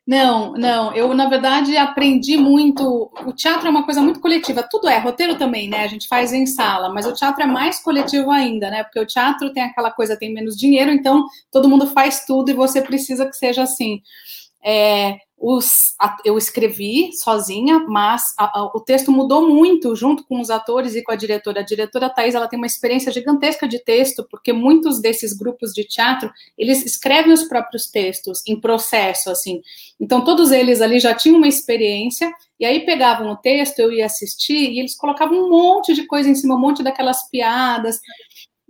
Não, 0.09 0.53
não. 0.53 0.91
Eu, 0.95 1.13
na 1.13 1.29
verdade, 1.29 1.77
aprendi 1.77 2.35
muito. 2.35 3.11
O 3.27 3.31
teatro 3.31 3.67
é 3.67 3.69
uma 3.69 3.85
coisa 3.85 4.01
muito 4.01 4.19
coletiva. 4.19 4.67
Tudo 4.67 4.89
é, 4.89 4.97
roteiro 4.97 5.37
também, 5.37 5.69
né? 5.69 5.83
A 5.83 5.87
gente 5.87 6.07
faz 6.07 6.33
em 6.33 6.47
sala, 6.47 6.89
mas 6.89 7.05
o 7.05 7.13
teatro 7.13 7.43
é 7.43 7.45
mais 7.45 7.79
coletivo 7.79 8.31
ainda, 8.31 8.71
né? 8.71 8.83
Porque 8.83 8.99
o 8.99 9.05
teatro 9.05 9.53
tem 9.53 9.61
aquela 9.61 9.91
coisa, 9.91 10.17
tem 10.17 10.33
menos 10.33 10.57
dinheiro, 10.57 10.89
então 10.89 11.27
todo 11.51 11.69
mundo 11.69 11.85
faz 11.85 12.25
tudo 12.25 12.49
e 12.49 12.55
você 12.55 12.81
precisa 12.81 13.23
que 13.27 13.37
seja 13.37 13.61
assim. 13.61 14.01
É, 14.63 15.17
os, 15.41 15.95
eu 16.25 16.37
escrevi 16.37 17.11
sozinha, 17.13 17.79
mas 17.87 18.33
a, 18.37 18.59
a, 18.59 18.63
o 18.75 18.81
texto 18.81 19.09
mudou 19.09 19.47
muito 19.47 19.95
junto 19.95 20.25
com 20.25 20.41
os 20.41 20.49
atores 20.49 20.95
e 20.95 21.01
com 21.01 21.13
a 21.13 21.15
diretora. 21.15 21.61
A 21.61 21.63
diretora 21.63 22.09
Thais, 22.09 22.35
ela 22.35 22.47
tem 22.47 22.57
uma 22.57 22.65
experiência 22.65 23.11
gigantesca 23.11 23.65
de 23.65 23.79
texto, 23.79 24.27
porque 24.29 24.51
muitos 24.51 24.99
desses 25.01 25.31
grupos 25.31 25.71
de 25.73 25.85
teatro, 25.85 26.29
eles 26.57 26.85
escrevem 26.85 27.31
os 27.31 27.43
próprios 27.43 27.87
textos 27.87 28.43
em 28.45 28.59
processo, 28.59 29.31
assim. 29.31 29.61
Então, 29.97 30.23
todos 30.25 30.51
eles 30.51 30.81
ali 30.81 30.99
já 30.99 31.13
tinham 31.13 31.37
uma 31.37 31.47
experiência, 31.47 32.29
e 32.59 32.65
aí 32.65 32.85
pegavam 32.85 33.31
o 33.31 33.37
texto, 33.37 33.79
eu 33.79 33.93
ia 33.93 34.05
assistir, 34.05 34.71
e 34.71 34.79
eles 34.79 34.95
colocavam 34.95 35.37
um 35.37 35.49
monte 35.49 35.93
de 35.93 36.05
coisa 36.05 36.29
em 36.29 36.35
cima, 36.35 36.55
um 36.55 36.59
monte 36.59 36.83
daquelas 36.83 37.29
piadas, 37.29 38.01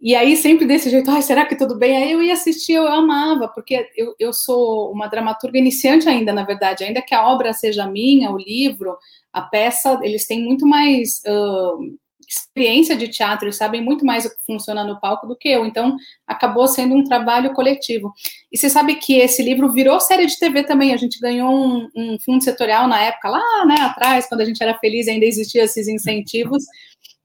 e 0.02 0.16
aí, 0.16 0.38
sempre 0.38 0.66
desse 0.66 0.90
jeito, 0.90 1.12
ai, 1.12 1.22
será 1.22 1.46
que 1.46 1.58
tudo 1.58 1.78
bem? 1.78 1.98
Aí 1.98 2.12
eu 2.12 2.24
ia 2.24 2.34
assistir, 2.34 2.74
eu 2.74 2.88
amava, 2.88 3.50
porque 3.50 3.90
eu, 3.98 4.16
eu 4.18 4.32
sou 4.32 4.92
uma 4.94 5.08
dramaturga 5.08 5.58
iniciante 5.58 6.08
ainda, 6.08 6.32
na 6.32 6.44
verdade, 6.44 6.86
ainda 6.86 7.02
que 7.02 7.14
a 7.14 7.28
obra 7.28 7.52
seja 7.52 7.86
minha, 7.86 8.32
o 8.32 8.38
livro, 8.38 8.98
a 9.34 9.42
peça, 9.42 10.00
eles 10.02 10.26
têm 10.26 10.42
muito 10.42 10.66
mais 10.66 11.22
uh, 11.28 11.98
experiência 12.30 12.96
de 12.96 13.10
teatro, 13.10 13.48
eles 13.48 13.58
sabem 13.58 13.84
muito 13.84 14.06
mais 14.06 14.24
o 14.24 14.30
que 14.30 14.46
funciona 14.46 14.86
no 14.86 15.00
palco 15.02 15.28
do 15.28 15.36
que 15.36 15.50
eu, 15.50 15.66
então 15.66 15.98
acabou 16.26 16.68
sendo 16.68 16.96
um 16.96 17.04
trabalho 17.04 17.54
coletivo. 17.54 18.14
E 18.50 18.58
você 18.58 18.70
sabe 18.70 18.96
que 18.96 19.18
esse 19.18 19.44
livro 19.44 19.72
virou 19.72 20.00
série 20.00 20.28
de 20.28 20.40
TV 20.40 20.64
também, 20.64 20.94
a 20.94 20.98
gente 20.98 21.20
ganhou 21.20 21.52
um, 21.52 21.90
um 21.94 22.18
fundo 22.24 22.42
setorial 22.42 22.88
na 22.88 23.02
época, 23.02 23.30
lá 23.30 23.66
né, 23.66 23.76
atrás, 23.82 24.28
quando 24.30 24.42
a 24.42 24.46
gente 24.46 24.64
era 24.64 24.78
feliz 24.80 25.10
ainda 25.10 25.26
existiam 25.26 25.66
esses 25.66 25.90
incentivos, 25.90 26.64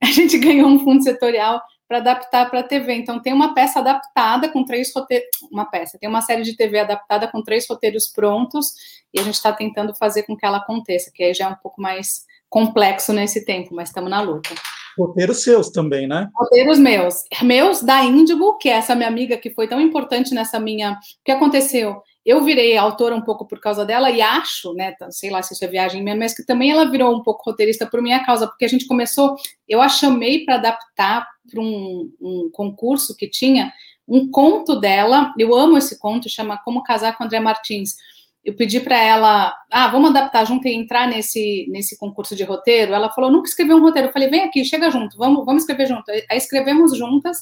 a 0.01 0.07
gente 0.07 0.37
ganhou 0.39 0.67
um 0.67 0.79
fundo 0.79 1.03
setorial 1.03 1.61
para 1.87 1.97
adaptar 1.97 2.49
para 2.49 2.61
a 2.61 2.63
TV. 2.63 2.93
Então 2.93 3.21
tem 3.21 3.33
uma 3.33 3.53
peça 3.53 3.79
adaptada 3.79 4.49
com 4.49 4.63
três 4.63 4.93
roteiros, 4.93 5.27
uma 5.51 5.65
peça, 5.65 5.97
tem 5.99 6.09
uma 6.09 6.21
série 6.21 6.43
de 6.43 6.55
TV 6.55 6.79
adaptada 6.79 7.27
com 7.27 7.41
três 7.41 7.67
roteiros 7.69 8.07
prontos 8.07 8.73
e 9.13 9.19
a 9.19 9.23
gente 9.23 9.35
está 9.35 9.53
tentando 9.53 9.95
fazer 9.95 10.23
com 10.23 10.35
que 10.35 10.45
ela 10.45 10.57
aconteça, 10.57 11.11
que 11.13 11.23
aí 11.23 11.33
já 11.33 11.45
é 11.45 11.49
um 11.49 11.55
pouco 11.55 11.81
mais 11.81 12.25
complexo 12.49 13.11
nesse 13.13 13.45
tempo, 13.45 13.73
mas 13.73 13.89
estamos 13.89 14.09
na 14.09 14.21
luta. 14.21 14.49
Roteiros 14.97 15.43
seus 15.43 15.69
também, 15.69 16.07
né? 16.07 16.29
Roteiros 16.33 16.79
meus. 16.79 17.23
Meus 17.41 17.81
da 17.81 18.01
Índigo, 18.03 18.57
que 18.57 18.69
é 18.69 18.73
essa 18.73 18.95
minha 18.95 19.09
amiga 19.09 19.37
que 19.37 19.49
foi 19.49 19.67
tão 19.67 19.81
importante 19.81 20.33
nessa 20.33 20.57
minha. 20.57 20.93
O 20.93 20.95
que 21.25 21.31
aconteceu? 21.31 22.01
eu 22.25 22.43
virei 22.43 22.75
autora 22.75 23.15
um 23.15 23.21
pouco 23.21 23.45
por 23.45 23.59
causa 23.59 23.85
dela 23.85 24.09
e 24.09 24.19
acho, 24.19 24.73
né, 24.73 24.95
sei 25.11 25.29
lá 25.29 25.43
se 25.43 25.53
isso 25.53 25.63
é 25.63 25.67
viagem 25.67 26.03
minha, 26.03 26.15
mas 26.15 26.35
que 26.35 26.43
também 26.43 26.71
ela 26.71 26.89
virou 26.89 27.15
um 27.15 27.21
pouco 27.21 27.43
roteirista 27.45 27.85
por 27.85 28.01
minha 28.01 28.25
causa, 28.25 28.47
porque 28.47 28.65
a 28.65 28.67
gente 28.67 28.87
começou, 28.87 29.35
eu 29.69 29.79
a 29.79 29.87
chamei 29.87 30.43
para 30.43 30.55
adaptar 30.55 31.27
para 31.49 31.61
um, 31.61 32.11
um, 32.21 32.49
concurso 32.51 33.15
que 33.15 33.29
tinha 33.29 33.71
um 34.07 34.29
conto 34.29 34.79
dela, 34.79 35.33
eu 35.37 35.55
amo 35.55 35.77
esse 35.77 35.99
conto, 35.99 36.29
chama 36.29 36.57
Como 36.57 36.83
Casar 36.83 37.17
com 37.17 37.23
André 37.23 37.39
Martins. 37.39 37.95
Eu 38.43 38.55
pedi 38.55 38.79
para 38.79 39.01
ela, 39.01 39.55
ah, 39.71 39.87
vamos 39.87 40.11
adaptar 40.11 40.45
junto 40.45 40.67
e 40.67 40.73
entrar 40.73 41.07
nesse, 41.07 41.65
nesse 41.69 41.97
concurso 41.97 42.35
de 42.35 42.43
roteiro. 42.43 42.93
Ela 42.93 43.09
falou, 43.09 43.31
nunca 43.31 43.49
escrevi 43.49 43.73
um 43.73 43.81
roteiro. 43.81 44.09
Eu 44.09 44.13
falei, 44.13 44.29
vem 44.29 44.41
aqui, 44.41 44.63
chega 44.63 44.91
junto, 44.91 45.17
vamos, 45.17 45.43
vamos 45.43 45.63
escrever 45.63 45.87
junto. 45.87 46.11
Aí 46.11 46.37
escrevemos 46.37 46.95
juntas 46.95 47.39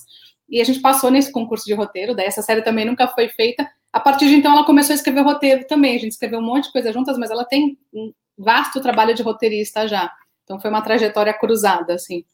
e 0.48 0.62
a 0.62 0.63
gente 0.63 0.79
passou 0.79 1.12
nesse 1.12 1.31
concurso 1.31 1.65
de 1.65 1.74
roteiro. 1.74 2.15
Daí 2.15 2.27
essa 2.27 2.41
série 2.41 2.62
também 2.62 2.86
nunca 2.86 3.07
foi 3.10 3.27
feita 3.27 3.69
a 3.93 4.00
partir 4.00 4.27
de 4.27 4.36
então, 4.36 4.51
ela 4.51 4.65
começou 4.65 4.91
a 4.91 4.95
escrever 4.95 5.22
roteiro 5.22 5.67
também. 5.67 5.95
A 5.95 6.00
gente 6.00 6.13
escreveu 6.13 6.39
um 6.39 6.43
monte 6.43 6.65
de 6.65 6.72
coisa 6.72 6.91
juntas, 6.91 7.15
mas 7.15 7.29
ela 7.29 7.45
tem 7.45 7.77
um 7.93 8.12
vasto 8.36 8.81
trabalho 8.81 9.13
de 9.13 9.22
roteirista 9.22 9.88
já. 9.88 10.12
Então, 10.43 10.60
foi 10.60 10.72
uma 10.72 10.81
trajetória 10.81 11.31
cruzada, 11.31 11.93
assim. 11.93 12.25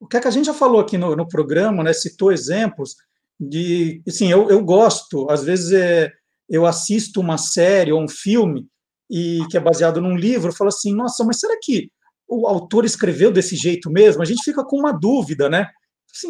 O 0.00 0.06
que, 0.06 0.16
é 0.16 0.20
que 0.20 0.28
a 0.28 0.30
gente 0.30 0.46
já 0.46 0.54
falou 0.54 0.80
aqui 0.80 0.96
no, 0.96 1.14
no 1.14 1.28
programa, 1.28 1.82
né? 1.84 1.92
Citou 1.92 2.32
exemplos 2.32 2.96
de. 3.38 4.02
Assim, 4.08 4.30
eu, 4.30 4.48
eu 4.48 4.64
gosto, 4.64 5.30
às 5.30 5.44
vezes 5.44 5.72
é, 5.72 6.10
eu 6.48 6.66
assisto 6.66 7.20
uma 7.20 7.38
série 7.38 7.92
ou 7.92 8.02
um 8.02 8.08
filme 8.08 8.66
e 9.10 9.40
que 9.50 9.56
é 9.56 9.60
baseado 9.60 10.00
num 10.00 10.16
livro, 10.16 10.50
eu 10.50 10.54
falo 10.54 10.68
assim, 10.68 10.94
nossa, 10.94 11.24
mas 11.24 11.40
será 11.40 11.56
que 11.60 11.90
o 12.28 12.46
autor 12.46 12.84
escreveu 12.84 13.32
desse 13.32 13.56
jeito 13.56 13.90
mesmo? 13.90 14.22
A 14.22 14.24
gente 14.24 14.42
fica 14.42 14.64
com 14.64 14.78
uma 14.78 14.92
dúvida, 14.92 15.48
né? 15.48 15.68
Assim, 16.14 16.28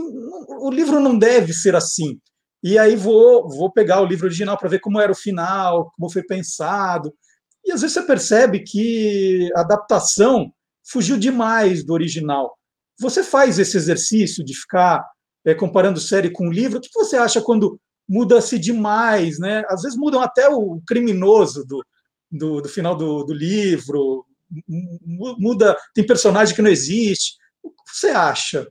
o 0.61 0.71
livro 0.71 0.99
não 0.99 1.19
deve 1.19 1.53
ser 1.53 1.77
assim 1.77 2.19
e 2.63 2.79
aí 2.79 2.95
vou, 2.95 3.49
vou 3.49 3.73
pegar 3.73 4.01
o 4.01 4.05
livro 4.05 4.27
original 4.27 4.57
para 4.57 4.69
ver 4.69 4.81
como 4.81 5.01
era 5.01 5.11
o 5.11 5.17
final, 5.17 5.91
como 5.97 6.13
foi 6.13 6.23
pensado. 6.23 7.13
E 7.65 7.73
às 7.73 7.81
vezes 7.81 7.95
você 7.95 8.03
percebe 8.03 8.61
que 8.61 9.51
a 9.57 9.61
adaptação 9.61 10.53
fugiu 10.85 11.17
demais 11.17 11.85
do 11.85 11.95
original. 11.95 12.59
Você 13.01 13.25
faz 13.25 13.59
esse 13.59 13.77
exercício 13.77 14.45
de 14.45 14.55
ficar 14.55 15.05
é, 15.45 15.55
comparando 15.55 15.99
série 15.99 16.31
com 16.31 16.51
livro? 16.51 16.79
O 16.79 16.81
que 16.81 16.89
você 16.95 17.17
acha 17.17 17.41
quando 17.41 17.81
muda-se 18.09 18.59
demais? 18.59 19.39
Né? 19.39 19.65
Às 19.69 19.83
vezes 19.83 19.99
mudam 19.99 20.21
até 20.21 20.49
o 20.49 20.81
criminoso 20.87 21.65
do, 21.65 21.85
do, 22.31 22.61
do 22.61 22.69
final 22.69 22.95
do, 22.95 23.25
do 23.25 23.33
livro, 23.33 24.27
muda, 25.39 25.77
tem 25.95 26.07
personagem 26.07 26.55
que 26.55 26.63
não 26.63 26.71
existe. 26.71 27.37
O 27.63 27.71
que 27.71 27.97
você 27.97 28.09
acha? 28.09 28.69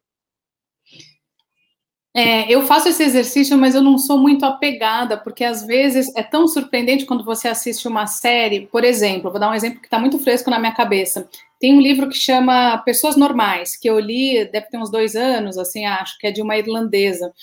É, 2.15 2.51
eu 2.51 2.63
faço 2.63 2.89
esse 2.89 3.03
exercício, 3.03 3.57
mas 3.57 3.75
eu 3.75 3.81
não 3.81 3.97
sou 3.97 4.17
muito 4.17 4.43
apegada, 4.43 5.15
porque 5.15 5.43
às 5.43 5.65
vezes 5.65 6.13
é 6.15 6.23
tão 6.23 6.47
surpreendente 6.47 7.05
quando 7.05 7.23
você 7.23 7.47
assiste 7.47 7.87
uma 7.87 8.07
série. 8.07 8.67
Por 8.67 8.83
exemplo, 8.83 9.31
vou 9.31 9.39
dar 9.39 9.49
um 9.49 9.53
exemplo 9.53 9.79
que 9.79 9.87
está 9.87 9.99
muito 9.99 10.19
fresco 10.19 10.49
na 10.49 10.59
minha 10.59 10.73
cabeça. 10.73 11.29
Tem 11.59 11.73
um 11.73 11.81
livro 11.81 12.09
que 12.09 12.17
chama 12.17 12.77
Pessoas 12.79 13.15
Normais, 13.15 13.75
que 13.75 13.89
eu 13.89 13.99
li, 13.99 14.45
deve 14.51 14.67
ter 14.67 14.77
uns 14.77 14.89
dois 14.89 15.15
anos, 15.15 15.57
assim, 15.57 15.85
acho, 15.85 16.17
que 16.17 16.27
é 16.27 16.31
de 16.31 16.41
uma 16.41 16.57
irlandesa. 16.57 17.33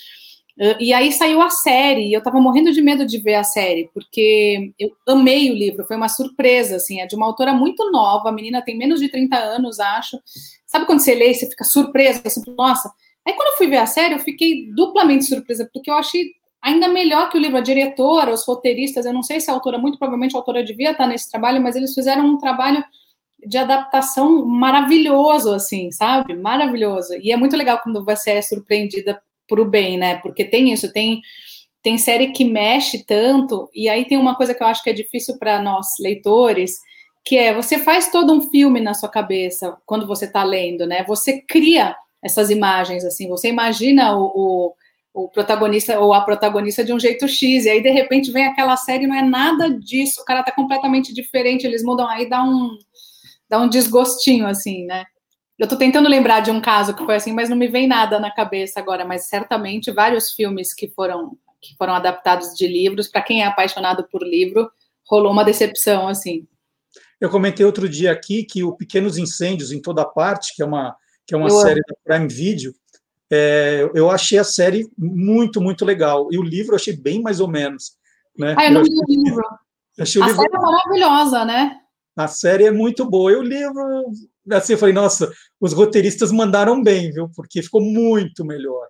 E 0.79 0.91
aí 0.91 1.11
saiu 1.11 1.39
a 1.39 1.51
série, 1.51 2.07
e 2.07 2.13
eu 2.13 2.23
tava 2.23 2.41
morrendo 2.41 2.71
de 2.71 2.81
medo 2.81 3.05
de 3.05 3.19
ver 3.19 3.35
a 3.35 3.43
série, 3.43 3.91
porque 3.93 4.71
eu 4.79 4.91
amei 5.07 5.51
o 5.51 5.53
livro, 5.53 5.85
foi 5.85 5.95
uma 5.95 6.09
surpresa, 6.09 6.77
assim, 6.77 6.99
é 6.99 7.05
de 7.05 7.15
uma 7.15 7.27
autora 7.27 7.53
muito 7.53 7.91
nova, 7.91 8.29
a 8.29 8.31
menina 8.31 8.63
tem 8.63 8.75
menos 8.75 8.99
de 8.99 9.07
30 9.07 9.37
anos, 9.37 9.79
acho. 9.79 10.19
Sabe 10.65 10.87
quando 10.87 10.99
você 10.99 11.13
lê 11.13 11.29
e 11.29 11.35
você 11.35 11.47
fica 11.47 11.63
surpresa, 11.63 12.23
assim, 12.25 12.41
nossa, 12.57 12.91
Aí 13.27 13.33
quando 13.33 13.49
eu 13.49 13.57
fui 13.57 13.67
ver 13.67 13.77
a 13.77 13.85
série, 13.85 14.13
eu 14.13 14.19
fiquei 14.19 14.71
duplamente 14.71 15.25
surpresa, 15.25 15.69
porque 15.73 15.91
eu 15.91 15.95
achei 15.95 16.31
ainda 16.61 16.87
melhor 16.87 17.29
que 17.29 17.37
o 17.37 17.41
livro. 17.41 17.57
A 17.57 17.61
diretora, 17.61 18.33
os 18.33 18.45
roteiristas, 18.47 19.05
eu 19.05 19.11
não 19.11 19.21
sei 19.21 19.41
se 19.41 19.51
a 19.51 19.53
autora, 19.53 19.77
muito 19.77 19.99
provavelmente 19.99 20.33
a 20.33 20.39
autora 20.39 20.63
devia 20.63 20.91
estar 20.91 21.05
nesse 21.05 21.29
trabalho, 21.29 21.61
mas 21.61 21.75
eles 21.75 21.93
fizeram 21.93 22.25
um 22.25 22.37
trabalho 22.37 22.81
de 23.47 23.57
adaptação 23.57 24.45
maravilhoso, 24.45 25.53
assim, 25.53 25.91
sabe? 25.91 26.35
Maravilhoso. 26.35 27.13
E 27.21 27.31
é 27.31 27.37
muito 27.37 27.55
legal 27.55 27.79
quando 27.83 28.03
você 28.03 28.31
é 28.31 28.41
surpreendida 28.41 29.21
por 29.47 29.59
o 29.59 29.65
bem, 29.65 29.97
né? 29.97 30.17
Porque 30.17 30.43
tem 30.43 30.71
isso, 30.73 30.91
tem 30.91 31.21
tem 31.81 31.97
série 31.97 32.33
que 32.33 32.43
mexe 32.43 33.05
tanto, 33.05 33.69
e 33.73 33.87
aí 33.87 34.03
tem 34.03 34.17
uma 34.17 34.35
coisa 34.35 34.53
que 34.53 34.61
eu 34.61 34.67
acho 34.67 34.83
que 34.83 34.89
é 34.89 34.93
difícil 34.93 35.37
para 35.37 35.61
nós 35.61 35.87
leitores, 36.01 36.81
que 37.23 37.37
é 37.37 37.53
você 37.53 37.77
faz 37.77 38.11
todo 38.11 38.33
um 38.33 38.41
filme 38.49 38.81
na 38.81 38.93
sua 38.93 39.07
cabeça 39.07 39.77
quando 39.85 40.05
você 40.05 40.25
está 40.25 40.43
lendo, 40.43 40.85
né? 40.85 41.05
Você 41.07 41.41
cria 41.41 41.95
essas 42.21 42.49
imagens, 42.49 43.05
assim, 43.05 43.29
você 43.29 43.47
imagina 43.47 44.17
o, 44.17 44.25
o, 44.35 44.73
o, 45.13 45.29
protagonista 45.29 45.97
ou 45.99 46.13
a 46.13 46.21
protagonista 46.21 46.83
de 46.83 46.91
um 46.91 46.99
jeito 46.99 47.25
X, 47.27 47.65
e 47.65 47.69
aí 47.69 47.81
de 47.81 47.89
repente 47.89 48.31
vem 48.31 48.45
aquela 48.45 48.75
série 48.75 49.07
não 49.07 49.15
é 49.15 49.21
nada 49.21 49.69
disso, 49.69 50.21
o 50.21 50.25
cara 50.25 50.43
tá 50.43 50.51
completamente 50.51 51.13
diferente, 51.13 51.65
eles 51.65 51.83
mudam, 51.83 52.07
aí 52.07 52.27
dá 52.27 52.43
um, 52.43 52.77
dá 53.49 53.59
um 53.59 53.69
desgostinho, 53.69 54.47
assim, 54.47 54.85
né? 54.85 55.05
Eu 55.57 55.67
tô 55.67 55.75
tentando 55.75 56.07
lembrar 56.07 56.41
de 56.41 56.51
um 56.51 56.61
caso 56.61 56.93
que 56.93 57.03
foi 57.03 57.15
assim, 57.15 57.33
mas 57.33 57.49
não 57.49 57.57
me 57.57 57.67
vem 57.67 57.87
nada 57.87 58.19
na 58.19 58.29
cabeça 58.29 58.79
agora, 58.79 59.03
mas 59.03 59.27
certamente 59.27 59.91
vários 59.91 60.31
filmes 60.33 60.73
que 60.73 60.87
foram 60.89 61.37
que 61.59 61.75
foram 61.75 61.95
adaptados 61.95 62.53
de 62.55 62.67
livros, 62.67 63.07
para 63.07 63.21
quem 63.21 63.41
é 63.41 63.47
apaixonado 63.47 64.07
por 64.11 64.21
livro, 64.21 64.69
rolou 65.09 65.31
uma 65.31 65.43
decepção, 65.43 66.07
assim. 66.07 66.47
Eu 67.19 67.31
comentei 67.31 67.65
outro 67.65 67.89
dia 67.89 68.11
aqui 68.11 68.43
que 68.43 68.63
o 68.63 68.75
Pequenos 68.75 69.17
Incêndios 69.17 69.71
em 69.71 69.81
Toda 69.81 70.05
Parte, 70.05 70.55
que 70.55 70.61
é 70.61 70.65
uma 70.65 70.95
que 71.25 71.35
é 71.35 71.37
uma 71.37 71.49
eu 71.49 71.61
série 71.61 71.81
amo. 71.81 71.83
da 71.89 71.95
Prime 72.05 72.27
Video. 72.29 72.73
É, 73.29 73.89
eu 73.93 74.09
achei 74.09 74.37
a 74.37 74.43
série 74.43 74.89
muito, 74.97 75.59
muito 75.59 75.83
legal. 75.83 76.29
E 76.31 76.37
o 76.37 76.43
livro 76.43 76.71
eu 76.71 76.77
achei 76.77 76.95
bem 76.95 77.21
mais 77.21 77.41
ou 77.41 77.49
menos. 77.49 77.97
Né? 78.37 78.55
Ah, 78.57 78.67
eu 78.67 78.73
não 78.73 78.81
li 78.81 78.95
o 78.95 79.05
livro. 79.07 79.43
Achei 79.99 80.21
o 80.21 80.23
a 80.23 80.27
livro... 80.27 80.41
série 80.43 80.55
é 80.55 80.59
maravilhosa, 80.59 81.43
né? 81.43 81.79
A 82.17 82.27
série 82.27 82.65
é 82.65 82.71
muito 82.71 83.07
boa. 83.07 83.31
E 83.31 83.35
o 83.35 83.43
livro, 83.43 84.11
assim, 84.51 84.73
eu 84.73 84.79
falei, 84.79 84.93
nossa, 84.93 85.31
os 85.61 85.71
roteiristas 85.71 86.31
mandaram 86.31 86.81
bem, 86.81 87.11
viu? 87.11 87.29
Porque 87.35 87.61
ficou 87.61 87.79
muito 87.79 88.43
melhor. 88.43 88.87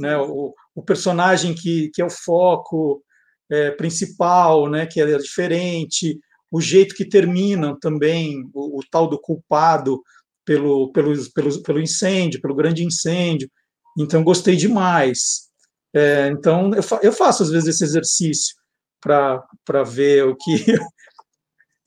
Né? 0.00 0.16
O, 0.16 0.52
o 0.74 0.82
personagem 0.82 1.54
que, 1.54 1.90
que 1.94 2.02
é 2.02 2.04
o 2.04 2.10
foco 2.10 3.00
é, 3.48 3.70
principal, 3.70 4.68
né? 4.68 4.86
que 4.86 5.00
é 5.00 5.16
diferente, 5.18 6.18
o 6.50 6.60
jeito 6.60 6.96
que 6.96 7.08
terminam 7.08 7.78
também, 7.78 8.42
o, 8.52 8.80
o 8.80 8.82
tal 8.90 9.08
do 9.08 9.20
culpado 9.20 10.02
pelo, 10.44 10.90
pelo, 10.92 11.14
pelo, 11.32 11.62
pelo 11.62 11.80
incêndio, 11.80 12.40
pelo 12.40 12.56
grande 12.56 12.84
incêndio. 12.84 13.48
Então, 13.96 14.24
gostei 14.24 14.56
demais. 14.56 15.48
É, 15.94 16.26
então, 16.28 16.74
eu, 16.74 16.82
fa 16.82 16.98
eu 17.04 17.12
faço 17.12 17.44
às 17.44 17.50
vezes 17.50 17.68
esse 17.68 17.84
exercício 17.84 18.56
para 19.00 19.82
ver 19.84 20.26
o 20.26 20.36
que. 20.36 20.64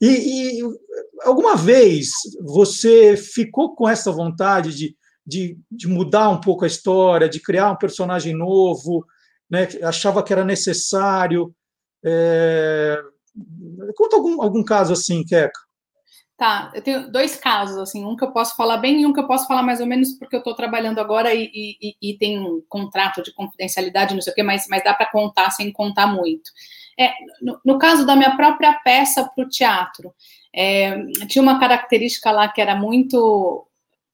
E, 0.00 0.60
e, 0.60 0.62
alguma 1.22 1.56
vez 1.56 2.10
você 2.40 3.16
ficou 3.16 3.74
com 3.74 3.88
essa 3.88 4.12
vontade 4.12 4.74
de, 4.74 4.96
de, 5.26 5.58
de, 5.70 5.88
mudar 5.88 6.28
um 6.28 6.40
pouco 6.40 6.64
a 6.64 6.68
história, 6.68 7.28
de 7.28 7.40
criar 7.40 7.72
um 7.72 7.76
personagem 7.76 8.34
novo, 8.34 9.04
né? 9.50 9.68
achava 9.82 10.22
que 10.22 10.32
era 10.32 10.44
necessário? 10.44 11.54
É... 12.04 12.96
Conta 13.96 14.16
algum, 14.16 14.40
algum 14.42 14.64
caso 14.64 14.92
assim, 14.92 15.24
Keca. 15.24 15.68
Tá, 16.38 16.70
eu 16.72 16.80
tenho 16.80 17.10
dois 17.10 17.34
casos, 17.34 17.78
assim, 17.78 18.04
um 18.04 18.14
que 18.14 18.24
eu 18.24 18.30
posso 18.30 18.54
falar 18.54 18.76
bem 18.76 19.02
e 19.02 19.06
um 19.06 19.12
que 19.12 19.18
eu 19.18 19.26
posso 19.26 19.44
falar 19.48 19.60
mais 19.60 19.80
ou 19.80 19.86
menos 19.86 20.12
porque 20.16 20.36
eu 20.36 20.38
estou 20.38 20.54
trabalhando 20.54 21.00
agora 21.00 21.34
e, 21.34 21.50
e, 21.52 21.96
e, 22.00 22.16
tem 22.16 22.38
um 22.38 22.62
contrato 22.68 23.20
de 23.24 23.34
confidencialidade, 23.34 24.14
não 24.14 24.20
sei 24.22 24.32
o 24.32 24.36
quê, 24.36 24.44
mas, 24.44 24.64
mas 24.70 24.84
dá 24.84 24.94
para 24.94 25.10
contar 25.10 25.50
sem 25.50 25.72
contar 25.72 26.06
muito. 26.06 26.48
É, 26.98 27.12
no, 27.40 27.60
no, 27.64 27.78
caso 27.78 28.04
da 28.04 28.16
minha 28.16 28.36
própria 28.36 28.72
peça 28.74 29.22
para 29.24 29.44
o 29.44 29.48
teatro, 29.48 30.12
é, 30.52 31.06
tinha 31.28 31.42
uma 31.42 31.60
característica 31.60 32.30
lá 32.32 32.48
que 32.48 32.60
era 32.60 32.74
muito 32.74 33.64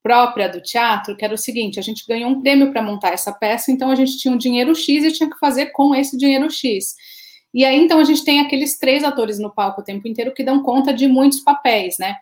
própria 0.03 0.47
do 0.47 0.61
teatro, 0.61 1.15
que 1.17 1.25
era 1.25 1.33
o 1.33 1.37
seguinte: 1.37 1.79
a 1.79 1.81
gente 1.81 2.05
ganhou 2.07 2.29
um 2.29 2.41
prêmio 2.41 2.71
para 2.71 2.83
montar 2.83 3.09
essa 3.09 3.33
peça, 3.33 3.71
então 3.71 3.89
a 3.89 3.95
gente 3.95 4.19
tinha 4.19 4.31
um 4.31 4.37
dinheiro 4.37 4.75
X 4.75 5.03
e 5.03 5.11
tinha 5.11 5.29
que 5.29 5.39
fazer 5.39 5.67
com 5.67 5.95
esse 5.95 6.15
dinheiro 6.15 6.49
X. 6.51 6.93
E 7.51 7.65
aí, 7.65 7.77
então, 7.77 7.99
a 7.99 8.03
gente 8.03 8.23
tem 8.23 8.41
aqueles 8.41 8.77
três 8.77 9.03
atores 9.03 9.39
no 9.39 9.49
palco 9.49 9.81
o 9.81 9.83
tempo 9.83 10.07
inteiro 10.07 10.33
que 10.33 10.43
dão 10.43 10.61
conta 10.61 10.93
de 10.93 11.07
muitos 11.07 11.39
papéis, 11.39 11.97
né? 11.97 12.17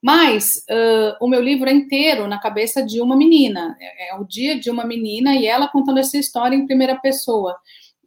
Mas 0.00 0.64
uh, 0.70 1.16
o 1.20 1.28
meu 1.28 1.42
livro 1.42 1.68
é 1.68 1.72
inteiro 1.72 2.28
na 2.28 2.38
cabeça 2.38 2.82
de 2.82 3.02
uma 3.02 3.16
menina. 3.16 3.76
É, 3.80 4.10
é 4.10 4.14
o 4.14 4.24
dia 4.24 4.58
de 4.58 4.70
uma 4.70 4.84
menina 4.86 5.34
e 5.34 5.46
ela 5.46 5.68
contando 5.68 5.98
essa 5.98 6.16
história 6.16 6.56
em 6.56 6.64
primeira 6.64 6.96
pessoa 6.96 7.56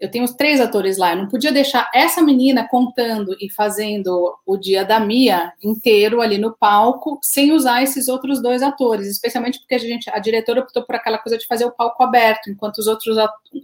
eu 0.02 0.10
tenho 0.10 0.26
os 0.26 0.34
três 0.34 0.60
atores 0.60 0.98
lá, 0.98 1.12
eu 1.12 1.18
não 1.18 1.28
podia 1.28 1.52
deixar 1.52 1.88
essa 1.94 2.24
menina 2.24 2.68
contando 2.68 3.38
e 3.40 3.52
fazendo 3.52 4.36
o 4.44 4.58
dia 4.58 4.84
da 4.84 5.00
Mia 5.00 5.54
inteiro 5.64 6.22
ali 6.22 6.40
no 6.40 6.58
palco, 6.58 7.20
sem 7.22 7.52
usar 7.52 7.84
esses 7.84 8.08
outros 8.08 8.42
dois 8.42 8.64
atores, 8.64 9.06
especialmente 9.06 9.60
porque 9.60 9.76
a 9.76 9.78
gente, 9.78 10.10
a 10.10 10.18
diretora 10.18 10.62
optou 10.62 10.84
por 10.84 10.96
aquela 10.96 11.20
coisa 11.20 11.38
de 11.38 11.46
fazer 11.46 11.66
o 11.66 11.72
palco 11.72 12.02
aberto, 12.02 12.50
enquanto 12.50 12.80
os 12.80 12.88
outros, 12.88 13.16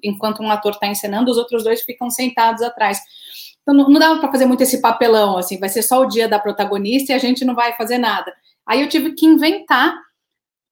enquanto 0.03 0.43
um 0.43 0.51
ator 0.51 0.73
está 0.73 0.85
encenando, 0.85 1.31
os 1.31 1.37
outros 1.37 1.63
dois 1.63 1.81
ficam 1.81 2.07
sentados 2.11 2.61
atrás. 2.61 3.01
Então 3.63 3.73
não, 3.73 3.89
não 3.89 3.99
dava 3.99 4.19
para 4.19 4.31
fazer 4.31 4.45
muito 4.45 4.61
esse 4.61 4.79
papelão, 4.79 5.39
assim, 5.39 5.57
vai 5.59 5.69
ser 5.69 5.81
só 5.81 6.01
o 6.01 6.05
dia 6.05 6.29
da 6.29 6.37
protagonista 6.37 7.11
e 7.11 7.15
a 7.15 7.19
gente 7.19 7.43
não 7.43 7.55
vai 7.55 7.73
fazer 7.73 7.97
nada. 7.97 8.31
Aí 8.63 8.81
eu 8.81 8.87
tive 8.87 9.13
que 9.13 9.25
inventar 9.25 9.97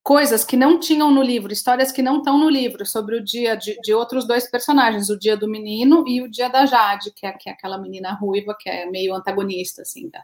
coisas 0.06 0.46
que 0.46 0.56
não 0.56 0.80
tinham 0.80 1.10
no 1.10 1.24
livro, 1.24 1.52
histórias 1.52 1.92
que 1.92 2.04
não 2.04 2.20
estão 2.20 2.38
no 2.38 2.48
livro, 2.48 2.86
sobre 2.86 3.16
o 3.16 3.24
dia 3.24 3.56
de, 3.56 3.76
de, 3.82 3.92
outros 3.92 4.28
dois 4.28 4.48
personagens, 4.48 5.10
o 5.10 5.18
dia 5.18 5.36
do 5.36 5.50
menino 5.50 6.08
e 6.08 6.22
o 6.22 6.30
dia 6.30 6.48
da 6.48 6.68
Jade, 6.68 7.12
que 7.12 7.26
é, 7.26 7.32
que 7.32 7.50
é 7.50 7.54
aquela 7.54 7.80
menina 7.80 8.14
ruiva 8.14 8.56
que 8.58 8.70
é 8.70 8.86
meio 8.86 9.16
antagonista, 9.16 9.82
assim, 9.82 10.08
tá? 10.12 10.24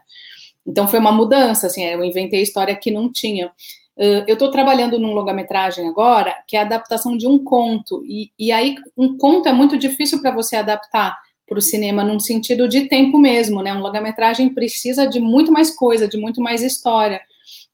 Então 0.64 0.86
foi 0.86 1.00
uma 1.00 1.10
mudança, 1.10 1.66
assim, 1.66 1.82
eu 1.82 2.04
inventei 2.04 2.40
história 2.42 2.76
que 2.76 2.92
não 2.92 3.10
tinha. 3.10 3.50
Eu 3.96 4.34
estou 4.34 4.52
trabalhando 4.52 5.00
num 5.00 5.12
longa-metragem 5.12 5.88
agora, 5.88 6.32
que 6.46 6.56
é 6.56 6.60
a 6.60 6.62
adaptação 6.62 7.16
de 7.16 7.26
um 7.26 7.42
conto, 7.42 8.04
e, 8.06 8.30
e 8.38 8.52
aí 8.52 8.76
um 8.96 9.18
conto 9.18 9.48
é 9.48 9.52
muito 9.52 9.76
difícil 9.76 10.22
para 10.22 10.30
você 10.30 10.54
adaptar 10.54 11.18
para 11.44 11.58
o 11.58 11.62
cinema 11.62 12.04
num 12.04 12.20
sentido 12.20 12.68
de 12.68 12.82
tempo 12.82 13.18
mesmo, 13.18 13.60
né? 13.60 13.74
Um 13.74 13.80
longa-metragem 13.80 14.54
precisa 14.54 15.08
de 15.08 15.18
muito 15.18 15.50
mais 15.50 15.74
coisa, 15.74 16.06
de 16.06 16.16
muito 16.16 16.40
mais 16.40 16.62
história. 16.62 17.20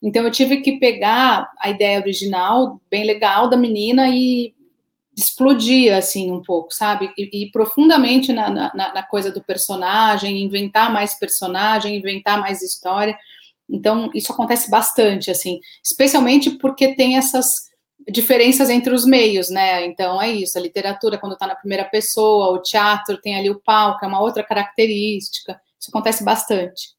Então 0.02 0.24
eu 0.24 0.30
tive 0.30 0.58
que 0.58 0.78
pegar 0.78 1.50
a 1.58 1.70
ideia 1.70 1.98
original, 1.98 2.80
bem 2.90 3.04
legal, 3.04 3.48
da 3.48 3.56
menina 3.56 4.08
e 4.08 4.54
explodir 5.16 5.92
assim 5.96 6.30
um 6.30 6.40
pouco, 6.40 6.72
sabe? 6.72 7.12
E, 7.18 7.42
e 7.42 7.50
profundamente 7.50 8.32
na, 8.32 8.48
na, 8.48 8.72
na, 8.74 9.02
coisa 9.02 9.32
do 9.32 9.42
personagem, 9.42 10.42
inventar 10.42 10.92
mais 10.92 11.18
personagem, 11.18 11.96
inventar 11.96 12.40
mais 12.40 12.62
história. 12.62 13.18
Então 13.68 14.10
isso 14.14 14.32
acontece 14.32 14.70
bastante, 14.70 15.30
assim, 15.30 15.58
especialmente 15.84 16.50
porque 16.58 16.94
tem 16.94 17.16
essas 17.16 17.68
diferenças 18.08 18.70
entre 18.70 18.94
os 18.94 19.04
meios, 19.04 19.50
né? 19.50 19.84
Então 19.86 20.22
é 20.22 20.30
isso, 20.30 20.56
a 20.56 20.62
literatura 20.62 21.18
quando 21.18 21.32
está 21.32 21.46
na 21.46 21.56
primeira 21.56 21.84
pessoa, 21.84 22.52
o 22.52 22.62
teatro 22.62 23.20
tem 23.20 23.36
ali 23.36 23.50
o 23.50 23.60
palco, 23.60 24.04
é 24.04 24.08
uma 24.08 24.20
outra 24.20 24.44
característica. 24.44 25.60
Isso 25.80 25.90
acontece 25.90 26.24
bastante. 26.24 26.97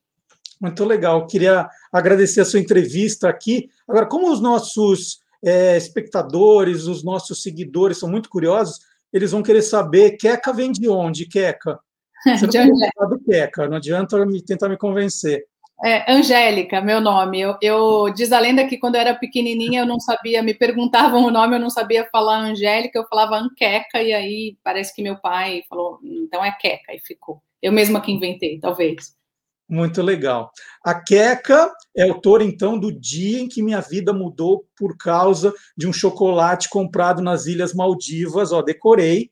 Muito 0.60 0.84
legal. 0.84 1.26
Queria 1.26 1.70
agradecer 1.92 2.42
a 2.42 2.46
sua 2.46 2.60
entrevista 2.60 3.30
aqui. 3.30 3.70
Agora, 3.88 4.06
como 4.06 4.32
os 4.32 4.42
nossos 4.42 5.20
é, 5.44 5.78
espectadores, 5.78 6.86
os 6.86 7.04
nossos 7.04 7.42
seguidores 7.42 7.98
são 7.98 8.10
muito 8.10 8.30
curiosos, 8.30 8.80
eles 9.12 9.32
vão 9.32 9.42
querer 9.42 9.62
saber, 9.62 10.18
Queca 10.18 10.54
vem 10.54 10.72
de 10.72 10.88
onde, 10.88 11.26
Queca? 11.26 11.80
Você 12.38 12.66
não 12.66 13.10
do 13.10 13.20
Queca, 13.20 13.68
não 13.68 13.78
adianta 13.78 14.26
me, 14.26 14.42
tentar 14.44 14.68
me 14.68 14.78
convencer. 14.78 15.46
É, 15.84 16.12
Angélica, 16.12 16.82
meu 16.82 17.00
nome. 17.00 17.40
Eu, 17.40 17.58
eu, 17.62 18.14
diz 18.14 18.34
a 18.34 18.40
lenda 18.40 18.68
que 18.68 18.78
quando 18.78 18.96
eu 18.96 19.02
era 19.02 19.16
pequenininha 19.16 19.82
eu 19.82 19.86
não 19.86 19.98
sabia, 19.98 20.44
me 20.44 20.54
perguntavam 20.54 21.24
o 21.24 21.32
nome, 21.32 21.56
eu 21.56 21.60
não 21.60 21.70
sabia 21.70 22.08
falar 22.12 22.40
Angélica, 22.40 23.00
eu 23.00 23.08
falava 23.08 23.38
Anqueca, 23.38 24.02
e 24.02 24.12
aí 24.12 24.58
parece 24.62 24.94
que 24.94 25.02
meu 25.02 25.16
pai 25.16 25.64
falou, 25.70 26.00
então 26.04 26.44
é 26.44 26.52
Queca, 26.52 26.94
e 26.94 27.00
ficou. 27.00 27.42
Eu 27.62 27.72
mesma 27.72 28.02
que 28.02 28.12
inventei, 28.12 28.60
talvez. 28.60 29.18
Muito 29.70 30.02
legal. 30.02 30.52
A 30.84 31.00
Queca 31.00 31.72
é 31.96 32.10
autora, 32.10 32.44
então, 32.44 32.80
do 32.80 32.92
dia 32.92 33.40
em 33.40 33.48
que 33.48 33.62
minha 33.62 33.82
vida 33.82 34.12
mudou 34.12 34.66
por 34.76 34.98
causa 34.98 35.54
de 35.78 35.88
um 35.88 35.94
chocolate 35.94 36.70
comprado 36.70 37.22
nas 37.22 37.46
Ilhas 37.46 37.74
Maldivas. 37.74 38.52
Ó, 38.52 38.64
decorei. 38.64 39.30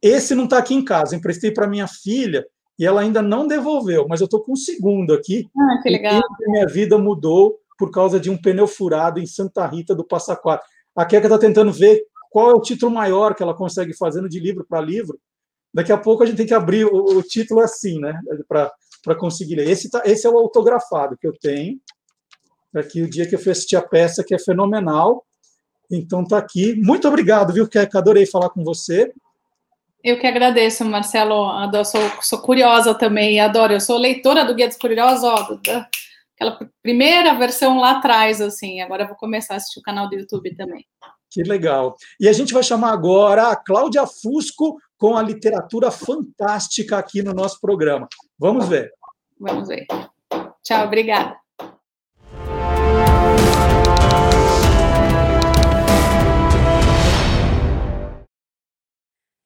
Esse 0.00 0.34
não 0.34 0.44
está 0.44 0.58
aqui 0.58 0.74
em 0.74 0.84
casa, 0.84 1.14
emprestei 1.14 1.50
para 1.50 1.66
minha 1.66 1.86
filha 1.86 2.46
e 2.78 2.86
ela 2.86 3.00
ainda 3.00 3.20
não 3.20 3.46
devolveu, 3.46 4.06
mas 4.08 4.20
eu 4.20 4.26
estou 4.26 4.40
com 4.42 4.52
um 4.52 4.56
segundo 4.56 5.12
aqui. 5.12 5.46
Ah, 5.58 5.82
que 5.82 5.90
legal. 5.90 6.22
Que 6.38 6.50
minha 6.50 6.66
vida 6.66 6.96
mudou 6.96 7.58
por 7.76 7.90
causa 7.90 8.20
de 8.20 8.30
um 8.30 8.40
pneu 8.40 8.66
furado 8.66 9.18
em 9.18 9.26
Santa 9.26 9.66
Rita 9.66 9.94
do 9.94 10.04
Passa 10.04 10.36
Quatro. 10.36 10.66
A 10.96 11.04
Queca 11.04 11.26
está 11.26 11.38
tentando 11.38 11.72
ver 11.72 12.02
qual 12.30 12.50
é 12.50 12.54
o 12.54 12.60
título 12.60 12.92
maior 12.92 13.34
que 13.34 13.42
ela 13.42 13.54
consegue 13.54 13.96
fazendo 13.96 14.28
de 14.28 14.38
livro 14.38 14.64
para 14.68 14.80
livro. 14.80 15.18
Daqui 15.74 15.92
a 15.92 15.98
pouco 15.98 16.22
a 16.22 16.26
gente 16.26 16.36
tem 16.36 16.46
que 16.46 16.54
abrir 16.54 16.86
o, 16.86 17.18
o 17.18 17.22
título 17.22 17.60
assim, 17.60 17.98
né? 18.00 18.20
Para 18.48 18.72
para 19.02 19.14
conseguir 19.14 19.56
ler. 19.56 19.68
Esse, 19.68 19.90
tá, 19.90 20.02
esse 20.04 20.26
é 20.26 20.30
o 20.30 20.38
autografado 20.38 21.16
que 21.16 21.26
eu 21.26 21.32
tenho. 21.32 21.78
Aqui 22.74 23.02
o 23.02 23.10
dia 23.10 23.26
que 23.26 23.34
eu 23.34 23.38
fui 23.38 23.52
assistir 23.52 23.76
a 23.76 23.82
peça, 23.82 24.24
que 24.24 24.34
é 24.34 24.38
fenomenal. 24.38 25.24
Então 25.90 26.24
tá 26.24 26.38
aqui. 26.38 26.74
Muito 26.76 27.08
obrigado, 27.08 27.52
viu, 27.52 27.68
que 27.68 27.78
adorei 27.78 28.26
falar 28.26 28.50
com 28.50 28.62
você. 28.62 29.12
Eu 30.02 30.18
que 30.18 30.26
agradeço, 30.26 30.84
Marcelo. 30.84 31.46
Adoro, 31.46 31.84
sou, 31.84 32.00
sou 32.22 32.40
curiosa 32.40 32.94
também, 32.94 33.40
adoro. 33.40 33.72
Eu 33.72 33.80
sou 33.80 33.98
leitora 33.98 34.44
do 34.44 34.54
Guia 34.54 34.68
dos 34.68 34.76
Curiosos, 34.76 35.24
ó, 35.24 35.58
da, 35.64 35.88
aquela 36.34 36.58
primeira 36.82 37.34
versão 37.34 37.78
lá 37.78 37.92
atrás, 37.92 38.40
assim. 38.40 38.80
Agora 38.80 39.06
vou 39.06 39.16
começar 39.16 39.54
a 39.54 39.56
assistir 39.56 39.80
o 39.80 39.82
canal 39.82 40.08
do 40.08 40.14
YouTube 40.14 40.54
também. 40.54 40.86
Que 41.30 41.42
legal. 41.42 41.96
E 42.18 42.28
a 42.28 42.32
gente 42.32 42.54
vai 42.54 42.62
chamar 42.62 42.92
agora 42.92 43.48
a 43.48 43.56
Cláudia 43.56 44.06
Fusco 44.06 44.78
com 44.96 45.16
a 45.16 45.22
literatura 45.22 45.90
fantástica 45.90 46.98
aqui 46.98 47.22
no 47.22 47.32
nosso 47.32 47.60
programa. 47.60 48.08
Vamos 48.38 48.68
ver. 48.68 48.92
Vamos 49.38 49.68
ver. 49.68 49.86
Tchau, 50.62 50.86
obrigada. 50.86 51.38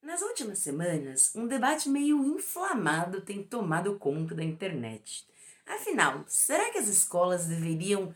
Nas 0.02 0.22
últimas 0.22 0.58
semanas, 0.58 1.32
um 1.34 1.46
debate 1.46 1.88
meio 1.88 2.22
inflamado 2.24 3.20
tem 3.22 3.42
tomado 3.42 3.98
conta 3.98 4.34
da 4.34 4.44
internet. 4.44 5.24
Afinal, 5.66 6.24
será 6.26 6.70
que 6.70 6.78
as 6.78 6.88
escolas 6.88 7.46
deveriam 7.46 8.14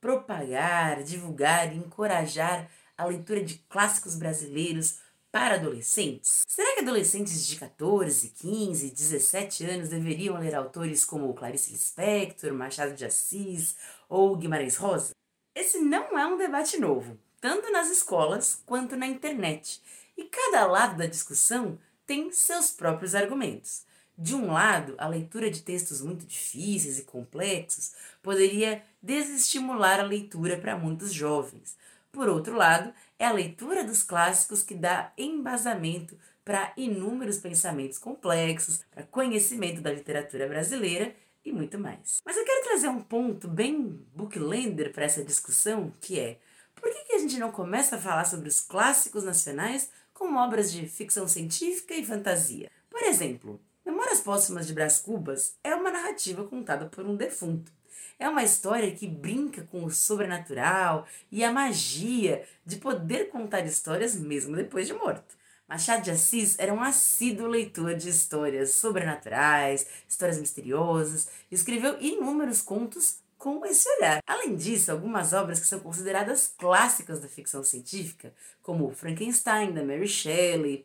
propagar, 0.00 1.02
divulgar 1.02 1.72
e 1.72 1.78
encorajar 1.78 2.68
a 2.98 3.06
leitura 3.06 3.42
de 3.42 3.54
clássicos 3.68 4.16
brasileiros 4.16 4.98
para 5.30 5.54
adolescentes? 5.54 6.42
Será 6.46 6.74
que 6.74 6.80
adolescentes 6.80 7.46
de 7.46 7.56
14, 7.56 8.30
15, 8.30 8.90
17 8.90 9.64
anos 9.64 9.88
deveriam 9.88 10.38
ler 10.38 10.54
autores 10.54 11.04
como 11.04 11.32
Clarice 11.32 11.70
Lispector, 11.70 12.52
Machado 12.52 12.94
de 12.94 13.04
Assis 13.04 13.76
ou 14.08 14.36
Guimarães 14.36 14.76
Rosa? 14.76 15.12
Esse 15.54 15.78
não 15.78 16.18
é 16.18 16.26
um 16.26 16.36
debate 16.36 16.76
novo, 16.78 17.18
tanto 17.40 17.70
nas 17.70 17.88
escolas 17.88 18.62
quanto 18.66 18.96
na 18.96 19.06
internet, 19.06 19.80
e 20.16 20.24
cada 20.24 20.66
lado 20.66 20.96
da 20.96 21.06
discussão 21.06 21.78
tem 22.04 22.32
seus 22.32 22.70
próprios 22.70 23.14
argumentos. 23.14 23.86
De 24.16 24.34
um 24.34 24.52
lado, 24.52 24.96
a 24.98 25.06
leitura 25.06 25.48
de 25.48 25.62
textos 25.62 26.00
muito 26.00 26.26
difíceis 26.26 26.98
e 26.98 27.04
complexos 27.04 27.92
poderia 28.20 28.82
desestimular 29.00 30.00
a 30.00 30.04
leitura 30.04 30.56
para 30.58 30.76
muitos 30.76 31.12
jovens. 31.12 31.76
Por 32.18 32.28
outro 32.28 32.56
lado, 32.56 32.92
é 33.16 33.26
a 33.26 33.32
leitura 33.32 33.84
dos 33.84 34.02
clássicos 34.02 34.60
que 34.60 34.74
dá 34.74 35.12
embasamento 35.16 36.18
para 36.44 36.72
inúmeros 36.76 37.38
pensamentos 37.38 37.96
complexos, 37.96 38.84
para 38.90 39.04
conhecimento 39.04 39.80
da 39.80 39.92
literatura 39.92 40.48
brasileira 40.48 41.14
e 41.44 41.52
muito 41.52 41.78
mais. 41.78 42.20
Mas 42.26 42.36
eu 42.36 42.44
quero 42.44 42.64
trazer 42.64 42.88
um 42.88 43.00
ponto 43.00 43.46
bem 43.46 44.04
booklender 44.16 44.92
para 44.92 45.04
essa 45.04 45.22
discussão, 45.22 45.94
que 46.00 46.18
é 46.18 46.40
por 46.74 46.90
que, 46.90 47.04
que 47.04 47.12
a 47.12 47.18
gente 47.20 47.38
não 47.38 47.52
começa 47.52 47.94
a 47.94 48.00
falar 48.00 48.24
sobre 48.24 48.48
os 48.48 48.60
clássicos 48.60 49.22
nacionais 49.22 49.88
como 50.12 50.40
obras 50.40 50.72
de 50.72 50.88
ficção 50.88 51.28
científica 51.28 51.94
e 51.94 52.04
fantasia? 52.04 52.68
Por 52.90 53.00
exemplo, 53.00 53.60
Memórias 53.86 54.20
Póstumas 54.20 54.66
de 54.66 54.72
Brás 54.72 54.98
Cubas 54.98 55.56
é 55.62 55.72
uma 55.72 55.92
narrativa 55.92 56.44
contada 56.44 56.86
por 56.86 57.06
um 57.06 57.14
defunto. 57.14 57.77
É 58.18 58.28
uma 58.28 58.42
história 58.42 58.90
que 58.90 59.06
brinca 59.06 59.62
com 59.70 59.84
o 59.84 59.90
sobrenatural 59.90 61.06
e 61.30 61.44
a 61.44 61.52
magia 61.52 62.44
de 62.66 62.76
poder 62.76 63.28
contar 63.30 63.64
histórias 63.64 64.16
mesmo 64.16 64.56
depois 64.56 64.88
de 64.88 64.92
morto. 64.92 65.36
Machado 65.68 66.02
de 66.02 66.10
Assis 66.10 66.58
era 66.58 66.74
um 66.74 66.82
assíduo 66.82 67.46
leitor 67.46 67.94
de 67.94 68.08
histórias 68.08 68.72
sobrenaturais, 68.72 69.86
histórias 70.08 70.38
misteriosas, 70.38 71.28
e 71.48 71.54
escreveu 71.54 72.00
inúmeros 72.00 72.60
contos 72.60 73.20
com 73.36 73.64
esse 73.64 73.88
olhar. 73.96 74.20
Além 74.26 74.56
disso, 74.56 74.90
algumas 74.90 75.32
obras 75.32 75.60
que 75.60 75.66
são 75.66 75.78
consideradas 75.78 76.52
clássicas 76.58 77.20
da 77.20 77.28
ficção 77.28 77.62
científica, 77.62 78.34
como 78.62 78.90
Frankenstein, 78.90 79.72
da 79.72 79.84
Mary 79.84 80.08
Shelley, 80.08 80.84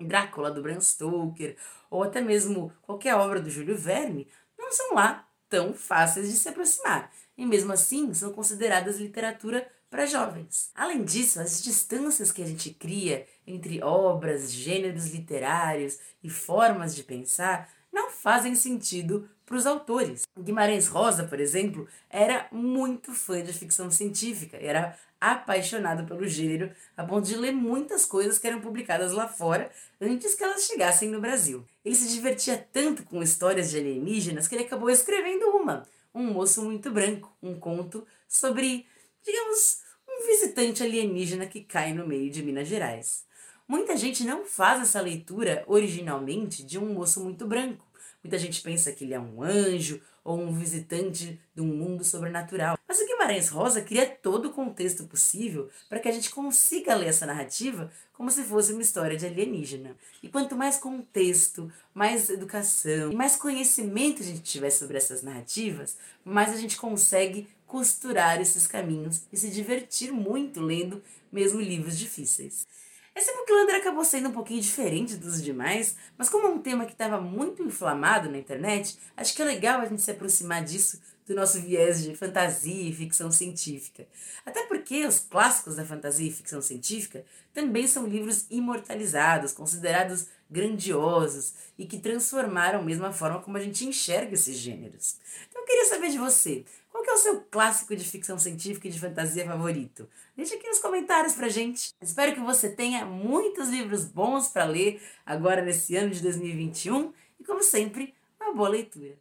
Drácula, 0.00 0.50
do 0.50 0.62
Bram 0.62 0.80
Stoker, 0.80 1.56
ou 1.90 2.02
até 2.02 2.22
mesmo 2.22 2.72
qualquer 2.80 3.14
obra 3.14 3.40
do 3.40 3.50
Júlio 3.50 3.76
Verne, 3.76 4.26
não 4.56 4.72
são 4.72 4.94
lá 4.94 5.28
tão 5.52 5.74
fáceis 5.74 6.30
de 6.30 6.36
se 6.38 6.48
aproximar, 6.48 7.12
e 7.36 7.44
mesmo 7.44 7.74
assim 7.74 8.14
são 8.14 8.32
consideradas 8.32 8.96
literatura 8.96 9.70
para 9.90 10.06
jovens. 10.06 10.70
Além 10.74 11.04
disso, 11.04 11.38
as 11.40 11.62
distâncias 11.62 12.32
que 12.32 12.42
a 12.42 12.46
gente 12.46 12.70
cria 12.70 13.26
entre 13.46 13.82
obras, 13.82 14.50
gêneros 14.50 15.10
literários 15.10 15.98
e 16.24 16.30
formas 16.30 16.96
de 16.96 17.04
pensar 17.04 17.70
não 17.92 18.10
fazem 18.10 18.54
sentido 18.54 19.28
para 19.52 19.58
os 19.58 19.66
autores. 19.66 20.22
Guimarães 20.40 20.88
Rosa, 20.88 21.24
por 21.24 21.38
exemplo, 21.38 21.86
era 22.08 22.48
muito 22.50 23.12
fã 23.12 23.42
de 23.42 23.52
ficção 23.52 23.90
científica, 23.90 24.56
era 24.56 24.98
apaixonado 25.20 26.06
pelo 26.06 26.26
gênero, 26.26 26.70
a 26.96 27.04
ponto 27.04 27.26
de 27.26 27.36
ler 27.36 27.52
muitas 27.52 28.06
coisas 28.06 28.38
que 28.38 28.46
eram 28.46 28.62
publicadas 28.62 29.12
lá 29.12 29.28
fora 29.28 29.70
antes 30.00 30.34
que 30.34 30.42
elas 30.42 30.64
chegassem 30.64 31.10
no 31.10 31.20
Brasil. 31.20 31.66
Ele 31.84 31.94
se 31.94 32.10
divertia 32.10 32.66
tanto 32.72 33.02
com 33.02 33.22
histórias 33.22 33.70
de 33.70 33.76
alienígenas 33.76 34.48
que 34.48 34.54
ele 34.54 34.64
acabou 34.64 34.88
escrevendo 34.88 35.44
uma, 35.50 35.86
Um 36.14 36.32
Moço 36.32 36.62
Muito 36.62 36.90
Branco, 36.90 37.30
um 37.42 37.54
conto 37.54 38.06
sobre, 38.26 38.86
digamos, 39.22 39.82
um 40.08 40.26
visitante 40.28 40.82
alienígena 40.82 41.44
que 41.44 41.60
cai 41.60 41.92
no 41.92 42.06
meio 42.06 42.30
de 42.30 42.42
Minas 42.42 42.68
Gerais. 42.68 43.26
Muita 43.68 43.98
gente 43.98 44.24
não 44.24 44.46
faz 44.46 44.80
essa 44.80 45.00
leitura 45.02 45.62
originalmente 45.66 46.64
de 46.64 46.78
um 46.78 46.94
moço 46.94 47.22
muito 47.22 47.46
branco. 47.46 47.91
Muita 48.22 48.38
gente 48.38 48.62
pensa 48.62 48.92
que 48.92 49.04
ele 49.04 49.14
é 49.14 49.20
um 49.20 49.42
anjo 49.42 50.00
ou 50.24 50.38
um 50.38 50.52
visitante 50.52 51.40
de 51.54 51.60
um 51.60 51.66
mundo 51.66 52.04
sobrenatural. 52.04 52.78
Mas 52.86 53.00
o 53.00 53.06
Guimarães 53.06 53.48
Rosa 53.48 53.80
cria 53.80 54.06
todo 54.06 54.46
o 54.46 54.52
contexto 54.52 55.04
possível 55.04 55.68
para 55.88 55.98
que 55.98 56.08
a 56.08 56.12
gente 56.12 56.30
consiga 56.30 56.94
ler 56.94 57.08
essa 57.08 57.26
narrativa 57.26 57.90
como 58.12 58.30
se 58.30 58.44
fosse 58.44 58.72
uma 58.72 58.82
história 58.82 59.16
de 59.16 59.26
alienígena. 59.26 59.96
E 60.22 60.28
quanto 60.28 60.54
mais 60.54 60.78
contexto, 60.78 61.72
mais 61.92 62.30
educação 62.30 63.10
e 63.10 63.16
mais 63.16 63.34
conhecimento 63.34 64.22
a 64.22 64.24
gente 64.24 64.42
tiver 64.42 64.70
sobre 64.70 64.96
essas 64.96 65.22
narrativas, 65.22 65.96
mais 66.24 66.52
a 66.52 66.56
gente 66.56 66.76
consegue 66.76 67.48
costurar 67.66 68.40
esses 68.40 68.66
caminhos 68.66 69.22
e 69.32 69.36
se 69.36 69.50
divertir 69.50 70.12
muito 70.12 70.60
lendo 70.60 71.02
mesmo 71.32 71.60
livros 71.60 71.98
difíceis. 71.98 72.66
Esse 73.14 73.32
Booklander 73.36 73.76
acabou 73.76 74.04
sendo 74.04 74.30
um 74.30 74.32
pouquinho 74.32 74.60
diferente 74.60 75.16
dos 75.16 75.42
demais, 75.42 75.96
mas 76.16 76.30
como 76.30 76.46
é 76.46 76.50
um 76.50 76.62
tema 76.62 76.86
que 76.86 76.92
estava 76.92 77.20
muito 77.20 77.62
inflamado 77.62 78.30
na 78.30 78.38
internet, 78.38 78.98
acho 79.16 79.34
que 79.34 79.42
é 79.42 79.44
legal 79.44 79.80
a 79.80 79.84
gente 79.84 80.00
se 80.00 80.10
aproximar 80.10 80.64
disso 80.64 81.00
do 81.26 81.34
nosso 81.34 81.60
viés 81.60 82.02
de 82.02 82.16
fantasia 82.16 82.88
e 82.88 82.92
ficção 82.92 83.30
científica. 83.30 84.06
Até 84.44 84.64
porque 84.66 85.06
os 85.06 85.18
clássicos 85.18 85.76
da 85.76 85.84
fantasia 85.84 86.26
e 86.26 86.32
ficção 86.32 86.60
científica 86.60 87.24
também 87.52 87.86
são 87.86 88.06
livros 88.06 88.46
imortalizados, 88.50 89.52
considerados 89.52 90.26
grandiosos 90.50 91.54
e 91.78 91.86
que 91.86 91.98
transformaram 91.98 92.82
mesmo 92.82 93.06
a 93.06 93.12
forma 93.12 93.40
como 93.40 93.56
a 93.56 93.60
gente 93.60 93.86
enxerga 93.86 94.34
esses 94.34 94.56
gêneros. 94.56 95.16
Então 95.48 95.62
eu 95.62 95.66
queria 95.66 95.84
saber 95.86 96.10
de 96.10 96.18
você, 96.18 96.64
qual 97.04 97.16
é 97.16 97.18
o 97.18 97.22
seu 97.22 97.40
clássico 97.40 97.94
de 97.94 98.04
ficção 98.04 98.38
científica 98.38 98.88
e 98.88 98.90
de 98.90 98.98
fantasia 98.98 99.44
favorito? 99.44 100.08
Deixa 100.36 100.54
aqui 100.54 100.66
nos 100.66 100.78
comentários 100.78 101.34
pra 101.34 101.48
gente. 101.48 101.90
Espero 102.00 102.34
que 102.34 102.40
você 102.40 102.70
tenha 102.70 103.04
muitos 103.04 103.68
livros 103.68 104.04
bons 104.04 104.48
para 104.48 104.64
ler 104.64 105.02
agora 105.26 105.62
nesse 105.62 105.96
ano 105.96 106.10
de 106.10 106.22
2021 106.22 107.12
e, 107.40 107.44
como 107.44 107.62
sempre, 107.62 108.14
uma 108.40 108.54
boa 108.54 108.68
leitura. 108.68 109.18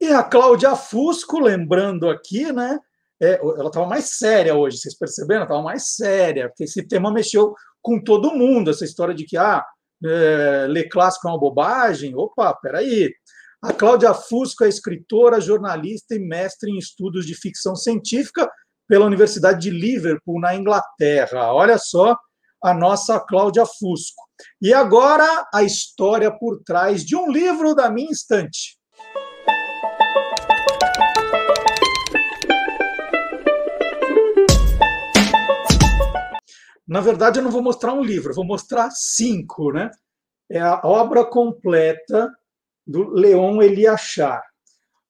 E 0.00 0.08
a 0.08 0.22
Cláudia 0.22 0.76
Fusco, 0.76 1.38
lembrando 1.38 2.08
aqui, 2.08 2.52
né? 2.52 2.78
É, 3.20 3.40
ela 3.40 3.68
estava 3.68 3.86
mais 3.86 4.10
séria 4.10 4.54
hoje, 4.54 4.78
vocês 4.78 4.96
perceberam? 4.96 5.44
Estava 5.44 5.62
mais 5.62 5.94
séria, 5.94 6.48
porque 6.48 6.64
esse 6.64 6.86
tema 6.86 7.10
mexeu 7.10 7.54
com 7.80 8.02
todo 8.02 8.34
mundo, 8.34 8.70
essa 8.70 8.84
história 8.84 9.14
de 9.14 9.24
que 9.24 9.38
ah, 9.38 9.64
é, 10.04 10.66
ler 10.68 10.88
clássico 10.88 11.26
é 11.26 11.30
uma 11.30 11.40
bobagem. 11.40 12.14
Opa, 12.14 12.54
peraí. 12.54 13.10
A 13.66 13.72
Cláudia 13.72 14.14
Fusco 14.14 14.62
é 14.62 14.68
escritora, 14.68 15.40
jornalista 15.40 16.14
e 16.14 16.20
mestre 16.20 16.70
em 16.70 16.78
estudos 16.78 17.26
de 17.26 17.34
ficção 17.34 17.74
científica 17.74 18.48
pela 18.86 19.04
Universidade 19.04 19.60
de 19.60 19.70
Liverpool, 19.70 20.40
na 20.40 20.54
Inglaterra. 20.54 21.52
Olha 21.52 21.76
só 21.76 22.16
a 22.62 22.72
nossa 22.72 23.18
Cláudia 23.18 23.66
Fusco. 23.66 24.22
E 24.62 24.72
agora 24.72 25.48
a 25.52 25.64
história 25.64 26.30
por 26.30 26.62
trás 26.62 27.04
de 27.04 27.16
um 27.16 27.28
livro 27.28 27.74
da 27.74 27.90
minha 27.90 28.12
estante. 28.12 28.78
Na 36.86 37.00
verdade, 37.00 37.40
eu 37.40 37.42
não 37.42 37.50
vou 37.50 37.62
mostrar 37.62 37.92
um 37.94 38.04
livro, 38.04 38.32
vou 38.32 38.44
mostrar 38.44 38.92
cinco, 38.92 39.72
né? 39.72 39.90
É 40.48 40.60
a 40.60 40.80
obra 40.84 41.24
completa 41.24 42.32
do 42.86 43.10
Leon 43.10 43.60
Eliachar. 43.60 44.42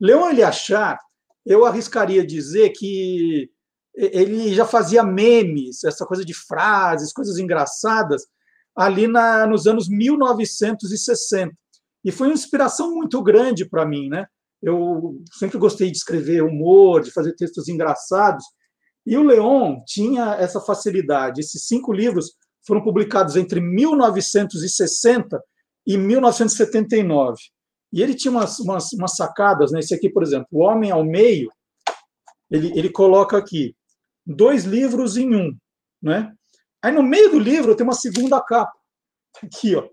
Leon 0.01 0.31
Eliachar, 0.31 0.99
eu 1.45 1.65
arriscaria 1.65 2.27
dizer 2.27 2.71
que 2.71 3.51
ele 3.95 4.55
já 4.55 4.67
fazia 4.67 5.03
memes, 5.03 5.83
essa 5.85 6.05
coisa 6.05 6.25
de 6.25 6.35
frases, 6.35 7.13
coisas 7.13 7.39
engraçadas, 7.39 8.27
ali 8.75 9.07
na, 9.07 9.47
nos 9.47 9.67
anos 9.67 9.89
1960. 9.89 11.53
E 12.05 12.13
foi 12.13 12.29
uma 12.29 12.35
inspiração 12.35 12.95
muito 12.95 13.23
grande 13.23 13.65
para 13.65 13.87
mim, 13.87 14.09
né? 14.09 14.27
Eu 14.63 15.21
sempre 15.39 15.59
gostei 15.59 15.91
de 15.91 15.97
escrever 15.97 16.43
humor, 16.43 17.03
de 17.03 17.11
fazer 17.11 17.35
textos 17.35 17.69
engraçados, 17.69 18.45
e 19.07 19.17
o 19.17 19.23
Leon 19.23 19.81
tinha 19.87 20.35
essa 20.35 20.61
facilidade. 20.61 21.41
Esses 21.41 21.67
cinco 21.67 21.93
livros 21.93 22.33
foram 22.67 22.83
publicados 22.83 23.37
entre 23.37 23.61
1960 23.61 25.41
e 25.87 25.97
1979. 25.97 27.37
E 27.93 28.03
ele 28.03 28.15
tinha 28.15 28.31
umas, 28.31 28.59
umas, 28.59 28.93
umas 28.93 29.17
sacadas, 29.17 29.73
né? 29.73 29.81
Esse 29.81 29.95
aqui, 29.95 30.09
por 30.09 30.23
exemplo, 30.23 30.49
O 30.51 30.61
Homem 30.61 30.91
ao 30.91 31.05
Meio, 31.05 31.51
ele, 32.51 32.77
ele 32.79 32.91
coloca 32.91 33.37
aqui 33.37 33.75
dois 34.27 34.65
livros 34.65 35.17
em 35.17 35.35
um, 35.35 35.57
né? 36.03 36.33
Aí 36.83 36.93
no 36.93 37.03
meio 37.03 37.31
do 37.31 37.39
livro 37.39 37.75
tem 37.75 37.85
uma 37.85 37.95
segunda 37.95 38.41
capa, 38.41 38.73
aqui, 39.43 39.75
ó. 39.75 39.89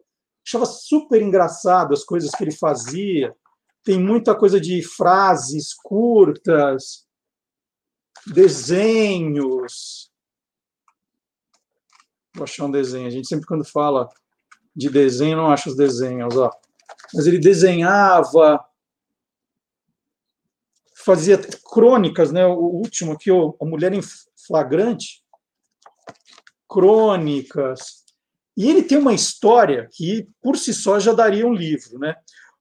Achava 0.45 0.65
super 0.65 1.21
engraçado 1.21 1.93
as 1.93 2.03
coisas 2.03 2.29
que 2.32 2.43
ele 2.43 2.51
fazia. 2.51 3.34
Tem 3.84 3.97
muita 3.97 4.36
coisa 4.36 4.60
de 4.60 4.84
frases 4.84 5.73
curtas, 5.73 7.08
desenhos. 8.27 10.12
Vou 12.36 12.43
achar 12.43 12.65
um 12.65 12.71
desenho. 12.71 13.08
A 13.08 13.10
gente 13.10 13.27
sempre, 13.27 13.45
quando 13.45 13.63
fala 13.63 14.10
de 14.75 14.89
desenho, 14.89 15.38
não 15.38 15.51
acha 15.51 15.69
os 15.69 15.75
desenhos. 15.75 16.36
Ó. 16.36 16.51
Mas 17.13 17.28
ele 17.28 17.39
desenhava, 17.39 18.63
fazia 20.95 21.38
crônicas, 21.71 22.32
né? 22.32 22.45
O 22.45 22.60
último 22.60 23.13
aqui, 23.13 23.30
A 23.32 23.65
Mulher 23.65 23.93
em 23.93 24.02
Flagrante. 24.47 25.23
Crônicas. 26.67 28.04
E 28.56 28.69
ele 28.69 28.84
tem 28.84 28.97
uma 28.97 29.13
história 29.13 29.89
que, 29.91 30.28
por 30.41 30.58
si 30.58 30.73
só, 30.73 30.99
já 30.99 31.13
daria 31.13 31.45
um 31.45 31.54
livro, 31.54 31.99
né? 31.99 32.15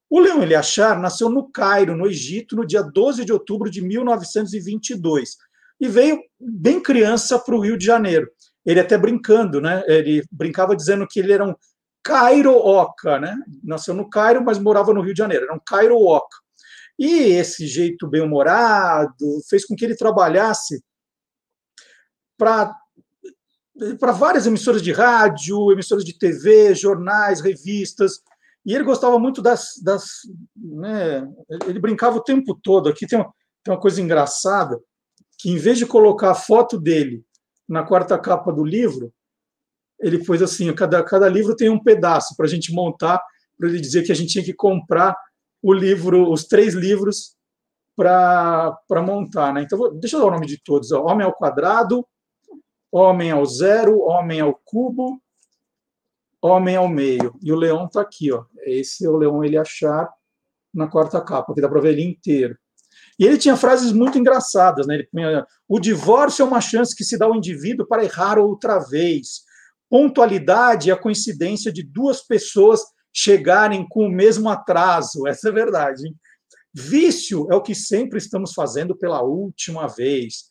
O 0.09 0.21
Leon 0.21 0.43
Eliachar 0.43 1.01
nasceu 1.01 1.31
no 1.31 1.51
Cairo, 1.51 1.97
no 1.97 2.07
Egito, 2.07 2.55
no 2.55 2.67
dia 2.67 2.83
12 2.83 3.25
de 3.25 3.33
outubro 3.33 3.71
de 3.71 3.81
1922 3.81 5.39
e 5.81 5.89
veio 5.89 6.23
bem 6.39 6.81
criança 6.81 7.39
para 7.39 7.57
o 7.57 7.61
Rio 7.61 7.77
de 7.77 7.85
Janeiro. 7.85 8.31
Ele 8.65 8.79
até 8.79 8.97
brincando, 8.97 9.61
né? 9.61 9.83
Ele 9.89 10.23
brincava 10.31 10.77
dizendo 10.77 11.09
que 11.09 11.19
ele 11.19 11.33
era 11.33 11.45
um 11.45 11.55
Cairo 12.03 12.55
Oca, 12.55 13.19
né? 13.19 13.37
Nasceu 13.63 13.95
no 13.95 14.09
Cairo, 14.09 14.45
mas 14.45 14.59
morava 14.59 14.93
no 14.93 15.01
Rio 15.01 15.15
de 15.15 15.19
Janeiro. 15.19 15.45
Era 15.45 15.55
um 15.55 15.61
Cairo 15.65 15.97
Oca. 15.97 16.37
E 16.99 17.09
esse 17.33 17.67
jeito 17.67 18.09
bem-humorado 18.09 19.41
fez 19.49 19.65
com 19.65 19.75
que 19.75 19.85
ele 19.85 19.97
trabalhasse 19.97 20.83
para 22.37 22.75
para 23.99 24.13
várias 24.13 24.47
emissoras 24.47 24.83
de 24.83 24.93
rádio, 24.93 25.73
emissoras 25.73 26.05
de 26.05 26.17
TV, 26.17 26.75
jornais, 26.75 27.41
revistas. 27.41 28.21
E 28.65 28.75
ele 28.75 28.85
gostava 28.85 29.19
muito 29.19 29.43
das. 29.43 29.81
das 29.83 30.05
né, 30.55 31.27
ele 31.67 31.81
brincava 31.81 32.19
o 32.19 32.23
tempo 32.23 32.55
todo. 32.63 32.89
Aqui 32.89 33.07
tem 33.07 33.19
uma, 33.19 33.33
tem 33.65 33.75
uma 33.75 33.81
coisa 33.81 34.01
engraçada, 34.01 34.79
que 35.39 35.51
em 35.51 35.57
vez 35.57 35.79
de 35.79 35.87
colocar 35.87 36.31
a 36.31 36.35
foto 36.35 36.79
dele 36.79 37.25
na 37.69 37.83
quarta 37.83 38.19
capa 38.19 38.53
do 38.53 38.65
livro, 38.65 39.13
ele 40.03 40.25
pôs 40.25 40.43
assim: 40.43 40.73
cada, 40.75 41.03
cada 41.03 41.29
livro 41.29 41.57
tem 41.57 41.71
um 41.71 41.83
pedaço 41.83 42.35
para 42.37 42.47
a 42.47 42.49
gente 42.49 42.73
montar, 42.73 43.23
para 43.59 43.69
ele 43.69 43.81
dizer 43.81 44.03
que 44.03 44.13
a 44.13 44.15
gente 44.15 44.33
tinha 44.33 44.45
que 44.45 44.53
comprar 44.53 45.17
o 45.63 45.73
livro, 45.73 46.31
os 46.31 46.45
três 46.45 46.75
livros 46.75 47.37
para 47.97 48.77
montar. 48.91 49.55
Né? 49.55 49.63
Então, 49.63 49.79
vou, 49.79 49.95
deixa 49.95 50.17
eu 50.17 50.21
dar 50.21 50.27
o 50.27 50.31
nome 50.33 50.47
de 50.47 50.61
todos: 50.63 50.91
ó. 50.93 51.05
Homem 51.05 51.25
ao 51.25 51.35
Quadrado, 51.35 52.07
Homem 52.91 53.31
ao 53.31 53.47
Zero, 53.47 54.01
Homem 54.01 54.41
ao 54.41 54.55
Cubo, 54.65 55.21
Homem 56.43 56.77
ao 56.77 56.89
Meio. 56.89 57.35
E 57.41 57.53
o 57.53 57.57
leão 57.57 57.87
está 57.87 58.01
aqui. 58.01 58.33
Ó. 58.33 58.45
Esse 58.67 59.07
é 59.07 59.09
o 59.09 59.17
leão 59.17 59.45
ele 59.45 59.57
achar 59.57 60.11
na 60.75 60.89
quarta 60.89 61.21
capa, 61.21 61.55
que 61.55 61.61
dá 61.61 61.69
para 61.69 61.81
ver 61.81 61.93
ele 61.93 62.03
inteiro. 62.03 62.57
E 63.19 63.25
ele 63.25 63.39
tinha 63.39 63.57
frases 63.57 63.93
muito 63.93 64.19
engraçadas. 64.19 64.87
Né? 64.87 64.95
Ele, 64.97 65.09
o 65.69 65.79
divórcio 65.79 66.43
é 66.43 66.47
uma 66.47 66.61
chance 66.61 66.97
que 66.97 67.05
se 67.05 67.19
dá 67.19 67.27
ao 67.27 67.35
indivíduo 67.35 67.87
para 67.87 68.05
errar 68.05 68.39
outra 68.39 68.79
vez. 68.79 69.43
Pontualidade 69.93 70.89
é 70.89 70.95
a 70.95 70.99
coincidência 70.99 71.71
de 71.71 71.83
duas 71.83 72.23
pessoas 72.23 72.81
chegarem 73.13 73.87
com 73.87 74.07
o 74.07 74.11
mesmo 74.11 74.49
atraso. 74.49 75.29
Essa 75.29 75.51
é 75.51 75.53
verdade. 75.53 76.09
Hein? 76.09 76.17
Vício 76.73 77.47
é 77.53 77.55
o 77.55 77.61
que 77.61 77.75
sempre 77.75 78.17
estamos 78.17 78.55
fazendo 78.55 78.97
pela 78.97 79.21
última 79.21 79.87
vez. 79.87 80.45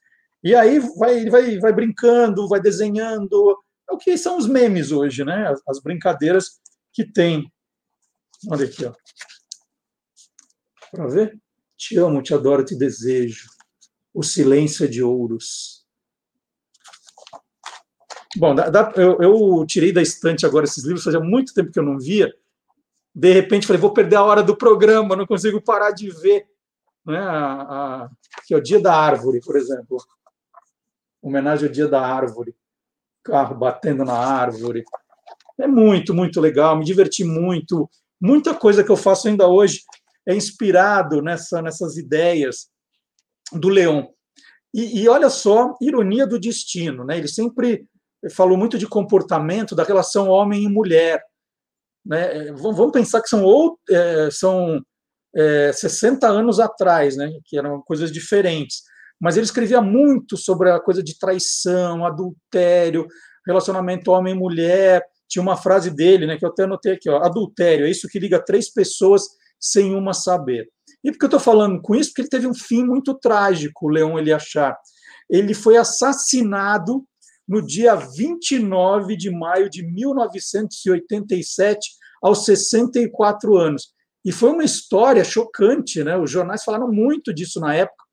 E 0.44 0.54
aí 0.54 0.78
vai, 0.96 1.28
vai, 1.28 1.58
vai 1.58 1.74
brincando, 1.74 2.48
vai 2.48 2.62
desenhando. 2.62 3.58
É 3.90 3.94
o 3.94 3.98
que 3.98 4.16
são 4.16 4.38
os 4.38 4.46
memes 4.46 4.92
hoje, 4.92 5.26
né? 5.26 5.48
As, 5.48 5.60
as 5.68 5.82
brincadeiras 5.82 6.60
que 6.94 7.04
tem. 7.04 7.52
Olha 8.48 8.66
aqui, 8.66 8.86
ó. 8.86 8.94
Para 10.92 11.08
ver? 11.08 11.42
Te 11.76 11.98
amo, 11.98 12.22
te 12.22 12.32
adoro, 12.32 12.64
te 12.64 12.76
desejo. 12.76 13.50
O 14.14 14.22
silêncio 14.22 14.86
é 14.86 14.88
de 14.88 15.02
ouros. 15.02 15.81
Bom, 18.38 18.56
eu, 18.96 19.18
eu, 19.22 19.66
tirei 19.66 19.92
da 19.92 20.02
estante 20.02 20.46
agora 20.46 20.66
esses 20.66 20.84
livros, 20.84 21.04
fazia 21.04 21.20
muito 21.20 21.54
tempo 21.54 21.72
que 21.72 21.80
eu 21.80 21.84
não 21.84 22.00
via. 22.00 22.34
De 23.14 23.34
repente, 23.34 23.68
falei, 23.68 23.82
vou 23.82 23.94
perder 23.94 24.16
a 24.16 24.24
hora 24.24 24.42
do 24.42 24.56
programa, 24.56 25.16
não 25.16 25.28
consigo 25.28 25.62
parar 25.62 25.92
de 25.92 26.10
ver. 26.10 26.48
Né? 27.06 27.18
A, 27.18 27.62
a, 27.62 28.10
que 28.46 28.54
é 28.54 28.58
o 28.58 28.62
Dia 28.62 28.80
da 28.80 28.96
Árvore, 28.96 29.42
por 29.42 29.58
exemplo. 29.58 29.98
Homenagem 31.22 31.68
ao 31.68 31.74
Dia 31.74 31.88
da 31.88 32.02
Árvore. 32.02 32.56
Carro 33.24 33.56
batendo 33.56 34.06
na 34.06 34.18
árvore. 34.18 34.84
É 35.60 35.68
muito, 35.68 36.14
muito 36.14 36.42
legal, 36.42 36.76
me 36.76 36.86
diverti 36.86 37.24
muito. 37.24 37.90
Muita 38.20 38.54
coisa 38.54 38.84
que 38.84 38.90
eu 38.90 38.98
faço 38.98 39.28
ainda 39.28 39.48
hoje 39.48 39.84
é 40.26 40.34
inspirado 40.34 41.22
nessa, 41.22 41.62
nessas 41.62 41.98
ideias 41.98 42.70
do 43.52 43.70
Leão. 43.70 44.12
E, 44.74 45.02
e, 45.02 45.10
olha 45.10 45.30
só, 45.30 45.76
ironia 45.82 46.26
do 46.26 46.40
destino, 46.40 47.04
né? 47.04 47.18
Ele 47.18 47.28
sempre 47.28 47.86
falou 48.30 48.58
muito 48.58 48.78
de 48.78 48.88
comportamento, 48.88 49.76
da 49.76 49.84
relação 49.84 50.28
homem 50.28 50.64
e 50.64 50.70
mulher. 50.70 51.22
Né? 52.06 52.52
Vamos 52.54 52.92
pensar 52.92 53.22
que 53.22 53.30
são, 53.30 53.44
ou, 53.44 53.80
é, 53.90 54.30
são 54.32 54.82
é, 55.36 55.72
60 55.74 56.28
anos 56.28 56.60
atrás, 56.60 57.16
né? 57.16 57.32
que 57.46 57.58
eram 57.58 57.82
coisas 57.82 58.12
diferentes. 58.12 58.82
Mas 59.20 59.38
ele 59.38 59.46
escrevia 59.46 59.82
muito 59.82 60.36
sobre 60.36 60.72
a 60.72 60.80
coisa 60.80 61.04
de 61.04 61.18
traição, 61.18 62.04
adultério, 62.06 63.08
relacionamento 63.46 64.12
homem 64.12 64.34
mulher. 64.34 65.06
Tinha 65.30 65.44
uma 65.44 65.56
frase 65.56 65.92
dele, 65.92 66.26
né, 66.26 66.38
que 66.38 66.44
eu 66.44 66.50
até 66.50 66.64
anotei 66.64 66.94
aqui: 66.94 67.08
ó, 67.08 67.24
adultério 67.24 67.86
é 67.86 67.90
isso 67.90 68.08
que 68.08 68.20
liga 68.20 68.44
três 68.44 68.74
pessoas 68.74 69.24
sem 69.60 69.94
uma 69.94 70.14
saber. 70.14 70.68
E 71.04 71.12
por 71.12 71.20
que 71.20 71.26
eu 71.26 71.28
estou 71.28 71.40
falando 71.40 71.80
com 71.82 71.96
isso? 71.96 72.10
Porque 72.10 72.22
ele 72.22 72.30
teve 72.30 72.48
um 72.48 72.54
fim 72.54 72.84
muito 72.84 73.14
trágico, 73.14 73.86
o 73.86 73.90
Leão 73.90 74.18
Eliachar. 74.18 74.76
Ele 75.30 75.54
foi 75.54 75.78
assassinado 75.78 77.06
no 77.48 77.62
dia 77.62 77.96
29 77.96 79.18
de 79.18 79.30
maio 79.30 79.70
de 79.70 79.84
1987, 79.84 81.90
aos 82.22 82.46
64 82.46 83.58
anos. 83.58 83.94
E 84.24 84.32
foi 84.32 84.52
uma 84.52 84.64
história 84.64 85.24
chocante, 85.24 86.04
né? 86.04 86.18
Os 86.18 86.30
jornais 86.30 86.64
falaram 86.64 86.92
muito 86.92 87.34
disso 87.34 87.60
na 87.60 87.74
época, 87.74 88.04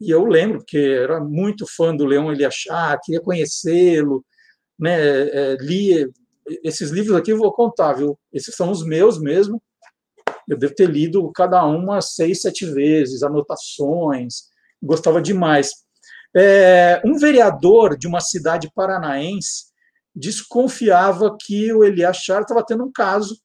e 0.00 0.10
eu 0.10 0.24
lembro, 0.24 0.58
porque 0.58 0.76
era 0.76 1.20
muito 1.20 1.66
fã 1.66 1.94
do 1.94 2.04
Leão 2.04 2.32
Eliachar, 2.32 3.00
queria 3.02 3.20
conhecê-lo, 3.20 4.24
né? 4.78 5.28
É, 5.28 5.56
li 5.60 6.10
esses 6.62 6.90
livros 6.90 7.16
aqui, 7.16 7.32
eu 7.32 7.38
vou 7.38 7.52
contar, 7.52 7.94
viu? 7.94 8.18
Esses 8.32 8.54
são 8.54 8.70
os 8.70 8.84
meus 8.84 9.18
mesmo. 9.18 9.62
Eu 10.46 10.58
devo 10.58 10.74
ter 10.74 10.90
lido 10.90 11.30
cada 11.32 11.64
uma 11.64 12.02
seis, 12.02 12.42
sete 12.42 12.66
vezes, 12.66 13.22
anotações, 13.22 14.42
gostava 14.82 15.22
demais. 15.22 15.70
É, 16.36 17.00
um 17.04 17.16
vereador 17.16 17.96
de 17.96 18.08
uma 18.08 18.20
cidade 18.20 18.70
paranaense 18.74 19.66
desconfiava 20.14 21.36
que 21.40 21.72
o 21.72 21.84
Eliachar 21.84 22.42
estava 22.42 22.64
tendo 22.64 22.84
um 22.84 22.92
caso 22.92 23.38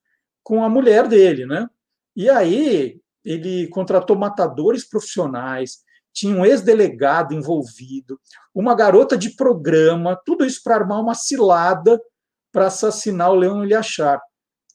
com 0.44 0.64
a 0.64 0.70
mulher 0.70 1.08
dele, 1.08 1.46
né? 1.46 1.68
E 2.16 2.30
aí 2.30 3.00
ele 3.24 3.68
contratou 3.70 4.18
matadores 4.18 4.88
profissionais, 4.88 5.80
tinha 6.14 6.36
um 6.36 6.46
ex-delegado 6.46 7.34
envolvido, 7.34 8.20
uma 8.54 8.76
garota 8.76 9.18
de 9.18 9.36
programa, 9.36 10.20
tudo 10.26 10.46
isso 10.46 10.62
para 10.64 10.76
armar 10.76 11.02
uma 11.02 11.14
cilada 11.14 12.00
para 12.52 12.68
assassinar 12.68 13.32
o 13.32 13.36
Leão 13.36 13.64
Eliachar. 13.64 14.20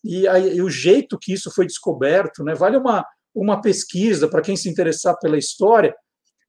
E, 0.03 0.29
aí, 0.29 0.57
e 0.57 0.63
o 0.63 0.71
jeito 0.71 1.19
que 1.19 1.33
isso 1.33 1.51
foi 1.51 1.67
descoberto, 1.67 2.45
né? 2.45 2.55
Vale 2.55 2.77
uma, 2.77 3.05
uma 3.35 3.61
pesquisa 3.61 4.29
para 4.29 4.43
quem 4.43 4.57
se 4.57 4.69
interessar 4.69 5.19
pela 5.19 5.39
história 5.39 5.95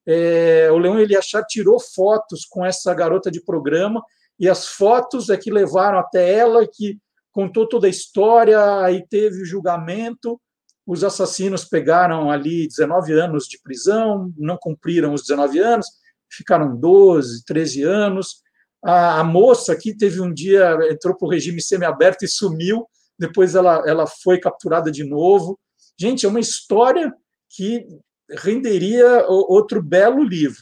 é, 0.07 0.69
o 0.71 0.77
Leão 0.77 0.99
Eliachar 0.99 1.45
tirou 1.47 1.79
fotos 1.79 2.45
com 2.45 2.65
essa 2.65 2.93
garota 2.93 3.31
de 3.31 3.43
programa, 3.43 4.03
e 4.39 4.49
as 4.49 4.67
fotos 4.67 5.29
é 5.29 5.37
que 5.37 5.51
levaram 5.51 5.97
até 5.97 6.33
ela, 6.33 6.67
que 6.67 6.99
contou 7.31 7.67
toda 7.67 7.87
a 7.87 7.89
história, 7.89 8.81
aí 8.81 9.05
teve 9.07 9.41
o 9.41 9.45
julgamento, 9.45 10.39
os 10.85 11.03
assassinos 11.03 11.65
pegaram 11.65 12.29
ali 12.29 12.67
19 12.67 13.13
anos 13.13 13.45
de 13.45 13.59
prisão, 13.61 14.31
não 14.37 14.57
cumpriram 14.57 15.13
os 15.13 15.23
19 15.23 15.59
anos, 15.59 15.87
ficaram 16.31 16.75
12, 16.75 17.43
13 17.43 17.83
anos. 17.83 18.41
A, 18.83 19.19
a 19.19 19.23
moça 19.23 19.73
aqui 19.73 19.95
teve 19.95 20.21
um 20.21 20.31
dia, 20.31 20.77
entrou 20.91 21.17
para 21.17 21.25
o 21.25 21.31
regime 21.31 21.61
semiaberto 21.61 22.23
e 22.23 22.27
sumiu, 22.27 22.87
depois 23.17 23.55
ela, 23.55 23.83
ela 23.87 24.05
foi 24.05 24.39
capturada 24.39 24.91
de 24.91 25.03
novo. 25.03 25.59
Gente, 25.99 26.25
é 26.25 26.29
uma 26.29 26.39
história 26.39 27.11
que 27.49 27.87
renderia 28.29 29.25
outro 29.27 29.81
belo 29.81 30.23
livro. 30.23 30.61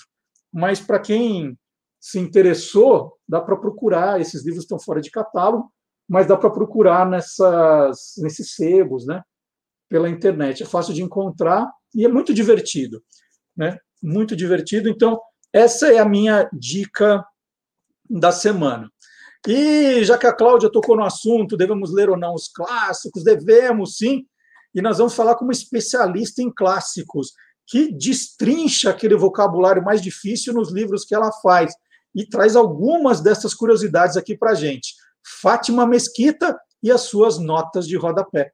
Mas 0.51 0.79
para 0.79 0.99
quem 0.99 1.57
se 1.99 2.19
interessou, 2.19 3.17
dá 3.27 3.41
para 3.41 3.55
procurar. 3.55 4.19
Esses 4.19 4.43
livros 4.43 4.63
estão 4.63 4.79
fora 4.79 5.01
de 5.01 5.09
catálogo, 5.09 5.71
mas 6.07 6.27
dá 6.27 6.35
para 6.35 6.49
procurar 6.49 7.09
nessas, 7.09 8.13
nesses 8.17 8.55
sebos, 8.55 9.05
né? 9.05 9.23
Pela 9.89 10.09
internet. 10.09 10.63
É 10.63 10.65
fácil 10.65 10.93
de 10.93 11.01
encontrar 11.01 11.71
e 11.95 12.05
é 12.05 12.09
muito 12.09 12.33
divertido, 12.33 13.01
né? 13.55 13.77
Muito 14.01 14.35
divertido. 14.35 14.89
Então, 14.89 15.19
essa 15.51 15.91
é 15.93 15.99
a 15.99 16.05
minha 16.05 16.49
dica 16.51 17.25
da 18.09 18.31
semana. 18.31 18.91
E 19.47 20.03
já 20.03 20.17
que 20.17 20.27
a 20.27 20.33
Cláudia 20.33 20.71
tocou 20.71 20.95
no 20.95 21.03
assunto, 21.03 21.57
devemos 21.57 21.93
ler 21.93 22.09
ou 22.09 22.17
não 22.17 22.33
os 22.33 22.47
clássicos? 22.47 23.23
Devemos, 23.23 23.97
sim. 23.97 24.25
E 24.73 24.81
nós 24.81 24.97
vamos 24.97 25.15
falar 25.15 25.35
como 25.35 25.51
especialista 25.51 26.41
em 26.41 26.51
clássicos 26.51 27.33
que 27.67 27.91
destrincha 27.91 28.89
aquele 28.89 29.15
vocabulário 29.15 29.83
mais 29.83 30.01
difícil 30.01 30.53
nos 30.53 30.71
livros 30.71 31.05
que 31.05 31.15
ela 31.15 31.31
faz 31.31 31.73
e 32.15 32.25
traz 32.25 32.55
algumas 32.55 33.21
dessas 33.21 33.53
curiosidades 33.53 34.17
aqui 34.17 34.37
para 34.37 34.51
a 34.51 34.55
gente. 34.55 34.93
Fátima 35.41 35.85
Mesquita 35.85 36.57
e 36.81 36.91
as 36.91 37.01
suas 37.01 37.39
notas 37.39 37.87
de 37.87 37.97
rodapé. 37.97 38.51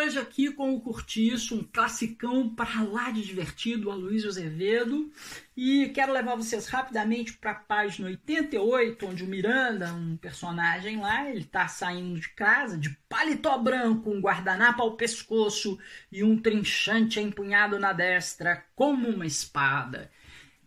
Hoje 0.00 0.18
aqui 0.18 0.50
com 0.50 0.74
o 0.74 0.80
Curtiço, 0.80 1.54
um 1.54 1.62
classicão 1.62 2.48
para 2.48 2.82
lá 2.82 3.10
de 3.10 3.22
divertido, 3.22 3.90
a 3.90 3.94
Luiz 3.94 4.24
Azevedo. 4.24 5.12
E 5.54 5.90
quero 5.90 6.12
levar 6.12 6.36
vocês 6.36 6.66
rapidamente 6.68 7.34
para 7.34 7.50
a 7.50 7.54
página 7.54 8.08
88, 8.08 9.06
onde 9.06 9.24
o 9.24 9.26
Miranda, 9.26 9.92
um 9.92 10.16
personagem 10.16 10.98
lá, 10.98 11.28
ele 11.28 11.40
está 11.40 11.68
saindo 11.68 12.18
de 12.18 12.30
casa 12.30 12.78
de 12.78 12.96
paletó 13.10 13.58
branco, 13.58 14.10
um 14.10 14.20
guardanapo 14.20 14.82
ao 14.82 14.96
pescoço 14.96 15.78
e 16.10 16.24
um 16.24 16.40
trinchante 16.40 17.20
empunhado 17.20 17.78
na 17.78 17.92
destra, 17.92 18.64
como 18.74 19.06
uma 19.06 19.26
espada. 19.26 20.10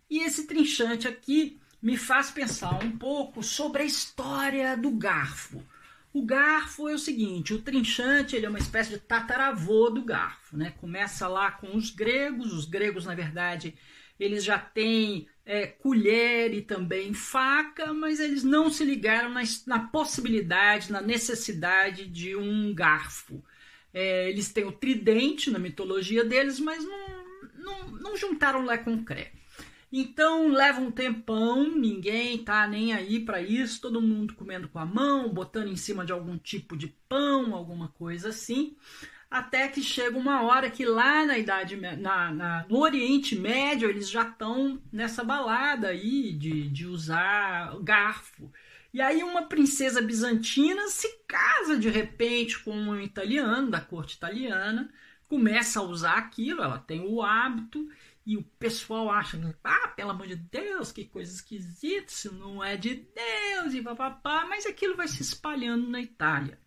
E 0.08 0.22
esse 0.22 0.46
trinchante 0.46 1.08
aqui 1.08 1.58
me 1.82 1.96
faz 1.96 2.30
pensar 2.30 2.84
um 2.84 2.96
pouco 2.96 3.42
sobre 3.42 3.82
a 3.82 3.86
história 3.86 4.76
do 4.76 4.92
garfo. 4.92 5.60
O 6.14 6.24
garfo 6.24 6.88
é 6.88 6.94
o 6.94 6.98
seguinte, 6.98 7.52
o 7.52 7.60
trinchante 7.60 8.36
ele 8.36 8.46
é 8.46 8.48
uma 8.48 8.58
espécie 8.58 8.90
de 8.90 8.98
tataravô 9.00 9.90
do 9.90 10.02
garfo, 10.02 10.56
né? 10.56 10.72
Começa 10.80 11.28
lá 11.28 11.50
com 11.50 11.76
os 11.76 11.90
gregos, 11.90 12.52
os 12.52 12.64
gregos 12.64 13.04
na 13.04 13.14
verdade 13.14 13.74
eles 14.18 14.44
já 14.44 14.58
têm 14.58 15.28
é, 15.44 15.66
colher 15.66 16.54
e 16.54 16.62
também 16.62 17.12
faca, 17.12 17.92
mas 17.92 18.20
eles 18.20 18.44
não 18.44 18.70
se 18.70 18.84
ligaram 18.84 19.28
na, 19.28 19.42
na 19.66 19.80
possibilidade, 19.80 20.92
na 20.92 21.00
necessidade 21.00 22.06
de 22.06 22.36
um 22.36 22.72
garfo. 22.72 23.44
É, 23.92 24.30
eles 24.30 24.52
têm 24.52 24.64
o 24.64 24.72
tridente 24.72 25.50
na 25.50 25.58
mitologia 25.58 26.24
deles, 26.24 26.60
mas 26.60 26.84
não, 26.84 27.24
não, 27.56 27.88
não 27.88 28.16
juntaram 28.16 28.64
Lé 28.64 28.78
com 28.78 29.04
Cré. 29.04 29.32
Então 29.96 30.48
leva 30.48 30.80
um 30.80 30.90
tempão, 30.90 31.68
ninguém 31.78 32.36
tá 32.38 32.66
nem 32.66 32.92
aí 32.92 33.20
para 33.20 33.40
isso, 33.40 33.80
todo 33.80 34.02
mundo 34.02 34.34
comendo 34.34 34.68
com 34.68 34.80
a 34.80 34.84
mão, 34.84 35.32
botando 35.32 35.68
em 35.68 35.76
cima 35.76 36.04
de 36.04 36.10
algum 36.10 36.36
tipo 36.36 36.76
de 36.76 36.88
pão, 37.08 37.54
alguma 37.54 37.86
coisa 37.86 38.30
assim, 38.30 38.76
até 39.30 39.68
que 39.68 39.80
chega 39.80 40.18
uma 40.18 40.42
hora 40.42 40.68
que 40.68 40.84
lá 40.84 41.24
na 41.24 41.38
idade 41.38 41.76
na, 41.76 42.32
na 42.32 42.66
no 42.68 42.78
Oriente 42.78 43.36
Médio 43.36 43.88
eles 43.88 44.10
já 44.10 44.22
estão 44.22 44.82
nessa 44.92 45.22
balada 45.22 45.86
aí 45.90 46.32
de, 46.32 46.68
de 46.68 46.86
usar 46.88 47.78
garfo. 47.80 48.50
E 48.92 49.00
aí 49.00 49.22
uma 49.22 49.42
princesa 49.42 50.02
bizantina 50.02 50.88
se 50.88 51.08
casa 51.28 51.78
de 51.78 51.88
repente 51.88 52.58
com 52.58 52.72
um 52.72 53.00
italiano 53.00 53.70
da 53.70 53.80
corte 53.80 54.16
italiana, 54.16 54.92
começa 55.28 55.78
a 55.78 55.84
usar 55.84 56.14
aquilo, 56.14 56.62
ela 56.62 56.78
tem 56.78 57.00
o 57.00 57.22
hábito 57.22 57.88
e 58.26 58.36
o 58.36 58.42
pessoal 58.42 59.10
acha, 59.10 59.38
ah, 59.62 59.88
pelo 59.88 60.10
amor 60.10 60.26
de 60.26 60.36
Deus, 60.36 60.90
que 60.90 61.04
coisa 61.04 61.34
esquisita, 61.34 62.10
isso 62.10 62.32
não 62.32 62.64
é 62.64 62.76
de 62.76 62.94
Deus, 62.94 63.74
e 63.74 63.82
papapá, 63.82 64.46
mas 64.48 64.64
aquilo 64.64 64.96
vai 64.96 65.06
se 65.06 65.22
espalhando 65.22 65.88
na 65.88 66.00
Itália. 66.00 66.58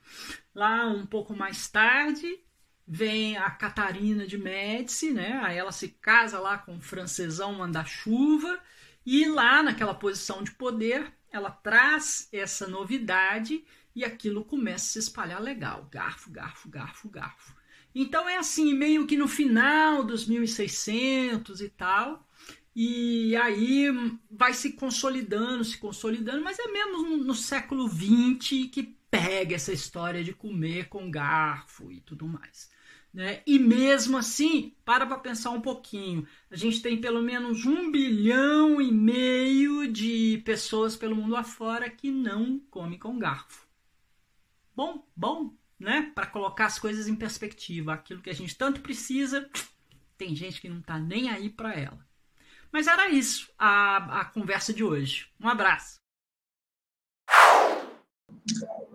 Lá, 0.54 0.86
um 0.86 1.06
pouco 1.06 1.36
mais 1.36 1.68
tarde, 1.68 2.40
vem 2.88 3.38
a 3.38 3.50
Catarina 3.50 4.28
de 4.28 4.38
Médici, 4.38 5.12
né? 5.12 5.42
Aí 5.44 5.58
ela 5.58 5.72
se 5.72 5.90
casa 5.90 6.40
lá 6.40 6.58
com 6.60 6.78
o 6.78 6.82
francesão 6.82 7.54
manda-chuva, 7.54 8.60
e 9.04 9.26
lá, 9.26 9.64
naquela 9.64 9.96
posição 9.96 10.44
de 10.44 10.52
poder, 10.52 11.12
ela 11.32 11.50
traz 11.50 12.30
essa 12.32 12.68
novidade 12.68 13.66
e 13.96 14.06
aquilo 14.06 14.46
começa 14.46 14.86
a 14.86 14.90
se 14.90 15.00
espalhar 15.00 15.42
legal. 15.42 15.88
Garfo, 15.90 16.30
garfo, 16.30 16.70
garfo, 16.70 17.10
garfo. 17.10 17.57
Então 18.00 18.30
é 18.30 18.38
assim, 18.38 18.76
meio 18.76 19.08
que 19.08 19.18
no 19.18 19.28
final 19.28 20.04
dos 20.04 20.28
1600 20.28 21.62
e 21.62 21.70
tal, 21.70 22.28
e 22.76 23.36
aí 23.38 23.88
vai 24.30 24.54
se 24.54 24.74
consolidando, 24.74 25.66
se 25.66 25.80
consolidando, 25.80 26.44
mas 26.44 26.60
é 26.60 26.68
mesmo 26.68 27.02
no, 27.02 27.18
no 27.18 27.34
século 27.34 27.90
XX 27.90 28.70
que 28.72 28.96
pega 29.10 29.56
essa 29.56 29.74
história 29.74 30.24
de 30.24 30.32
comer 30.32 30.90
com 30.90 31.10
garfo 31.10 31.92
e 31.92 32.00
tudo 32.02 32.28
mais. 32.28 32.70
Né? 33.12 33.42
E 33.48 33.58
mesmo 33.58 34.16
assim, 34.16 34.76
para 34.86 35.08
para 35.08 35.18
pensar 35.18 35.50
um 35.50 35.62
pouquinho, 35.62 36.28
a 36.52 36.56
gente 36.56 36.84
tem 36.84 37.02
pelo 37.02 37.24
menos 37.24 37.66
um 37.66 37.90
bilhão 37.90 38.80
e 38.80 38.92
meio 38.92 39.92
de 39.92 40.40
pessoas 40.46 40.96
pelo 40.96 41.16
mundo 41.16 41.36
afora 41.36 41.90
que 41.90 42.12
não 42.12 42.60
comem 42.70 43.00
com 43.00 43.18
garfo. 43.18 43.66
Bom, 44.76 45.04
bom, 45.16 45.52
né? 45.80 46.12
Para 46.14 46.28
colocar 46.28 46.66
as 46.66 46.80
coisas 46.80 47.08
em 47.08 47.16
perspectiva. 47.16 47.94
Aquilo 47.94 48.22
que 48.22 48.30
a 48.30 48.36
gente 48.36 48.58
tanto 48.58 48.82
precisa, 48.82 49.50
tem 50.18 50.36
gente 50.36 50.62
que 50.62 50.70
não 50.70 50.80
está 50.80 50.98
nem 50.98 51.30
aí 51.30 51.50
para 51.50 51.74
ela. 51.74 52.00
Mas 52.72 52.88
era 52.88 53.10
isso 53.10 53.50
a, 53.58 54.22
a 54.22 54.26
conversa 54.26 54.74
de 54.74 54.84
hoje. 54.84 55.28
Um 55.42 55.48
abraço. 55.48 55.98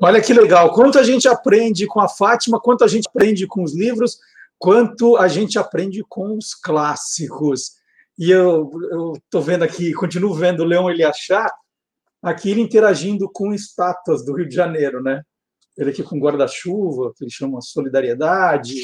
Olha 0.01 0.21
que 0.21 0.35
legal. 0.35 0.73
Quanto 0.73 0.99
a 0.99 1.03
gente 1.03 1.29
aprende 1.29 1.87
com 1.87 2.01
a 2.01 2.09
Fátima, 2.09 2.61
quanto 2.61 2.85
a 2.85 2.89
gente 2.89 3.09
aprende 3.09 3.47
com 3.47 3.63
os 3.63 3.75
livros, 3.75 4.19
quanto 4.59 5.17
a 5.17 5.29
gente 5.29 5.59
aprende 5.59 6.05
com 6.09 6.37
os 6.37 6.55
clássicos. 6.55 7.73
E 8.19 8.31
eu 8.31 8.71
estou 9.17 9.41
vendo 9.41 9.63
aqui, 9.63 9.93
continuo 9.93 10.35
vendo 10.35 10.61
o 10.61 10.67
Leão 10.67 10.91
Eliachá, 10.91 11.53
aqui 12.23 12.51
ele 12.51 12.61
interagindo 12.61 13.31
com 13.31 13.53
estátuas 13.55 14.25
do 14.25 14.35
Rio 14.35 14.49
de 14.49 14.55
Janeiro, 14.55 15.03
né? 15.03 15.23
Ele 15.77 15.91
aqui 15.91 16.03
com 16.03 16.19
guarda-chuva, 16.19 17.13
que 17.17 17.25
ele 17.25 17.31
chama 17.31 17.61
solidariedade. 17.61 18.83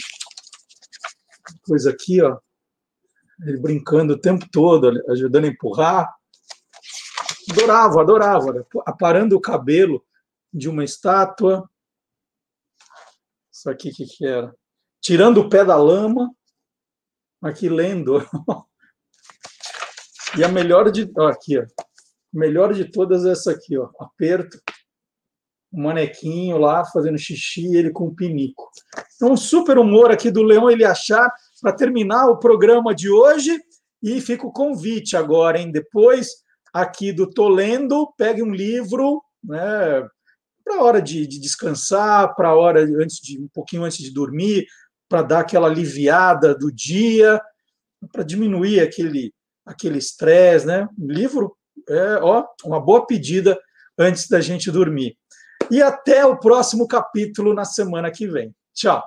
Coisa 1.67 1.91
aqui, 1.91 2.23
ó. 2.23 2.39
Ele 3.43 3.59
brincando 3.59 4.15
o 4.15 4.21
tempo 4.21 4.47
todo, 4.51 4.91
ajudando 5.11 5.45
a 5.45 5.49
empurrar. 5.49 6.13
Adorava, 7.51 8.01
adorava. 8.01 8.53
Né? 8.53 8.65
Aparando 8.87 9.37
o 9.37 9.41
cabelo 9.41 10.05
de 10.53 10.69
uma 10.69 10.83
estátua. 10.83 11.69
Isso 13.53 13.71
aqui, 13.71 13.91
o 13.91 13.95
que, 13.95 14.07
que 14.07 14.27
era? 14.27 14.55
Tirando 15.01 15.39
o 15.39 15.49
pé 15.49 15.65
da 15.65 15.77
lama. 15.77 16.33
Aqui 17.43 17.69
lendo. 17.69 18.19
e 20.37 20.43
a 20.43 20.49
melhor 20.49 20.91
de. 20.91 21.11
Ó, 21.17 21.29
aqui, 21.29 21.59
ó. 21.59 21.67
Melhor 22.33 22.75
de 22.75 22.91
todas 22.91 23.25
é 23.25 23.33
essa 23.33 23.53
aqui, 23.53 23.79
ó. 23.79 23.91
Aperto 24.01 24.61
um 25.73 25.83
manequinho 25.83 26.59
lá 26.59 26.85
fazendo 26.85 27.19
xixi, 27.19 27.77
ele 27.77 27.91
com 27.91 28.07
um 28.07 28.15
pinico. 28.15 28.71
Então, 29.17 29.33
um 29.33 29.37
super 29.37 29.79
humor 29.79 30.11
aqui 30.11 30.31
do 30.31 30.43
Leão 30.43 30.71
ele 30.71 30.85
achar 30.85 31.31
para 31.61 31.73
terminar 31.73 32.29
o 32.29 32.39
programa 32.39 32.95
de 32.95 33.11
hoje. 33.11 33.59
E 34.03 34.21
fica 34.21 34.47
o 34.47 34.53
convite 34.53 35.17
agora, 35.17 35.59
hein? 35.59 35.73
Depois 35.73 36.29
aqui 36.73 37.13
do 37.13 37.29
Tolendo, 37.29 38.13
pegue 38.17 38.43
um 38.43 38.53
livro, 38.53 39.23
né? 39.43 40.07
Para 40.65 40.83
hora 40.83 41.03
de, 41.03 41.27
de 41.27 41.41
descansar, 41.41 42.35
para 42.35 42.55
hora 42.55 42.83
antes 42.83 43.17
de 43.17 43.41
um 43.41 43.49
pouquinho 43.49 43.85
antes 43.85 43.99
de 43.99 44.13
dormir, 44.13 44.67
para 45.09 45.23
dar 45.23 45.41
aquela 45.41 45.67
aliviada 45.67 46.55
do 46.55 46.71
dia, 46.71 47.41
para 48.13 48.23
diminuir 48.23 48.81
aquele 48.81 49.33
aquele 49.67 49.99
estresse, 49.99 50.67
né? 50.67 50.89
Um 50.99 51.09
livro 51.09 51.55
é 51.89 52.17
ó, 52.23 52.47
uma 52.65 52.81
boa 52.81 53.07
pedida 53.07 53.59
antes 53.99 54.29
da 54.29 54.41
gente 54.41 54.71
dormir. 54.71 55.18
E 55.71 55.83
até 55.83 56.25
o 56.25 56.39
próximo 56.39 56.87
capítulo 56.87 57.55
na 57.55 57.65
semana 57.65 58.11
que 58.11 58.27
vem. 58.27 58.55
Tchau. 58.75 59.03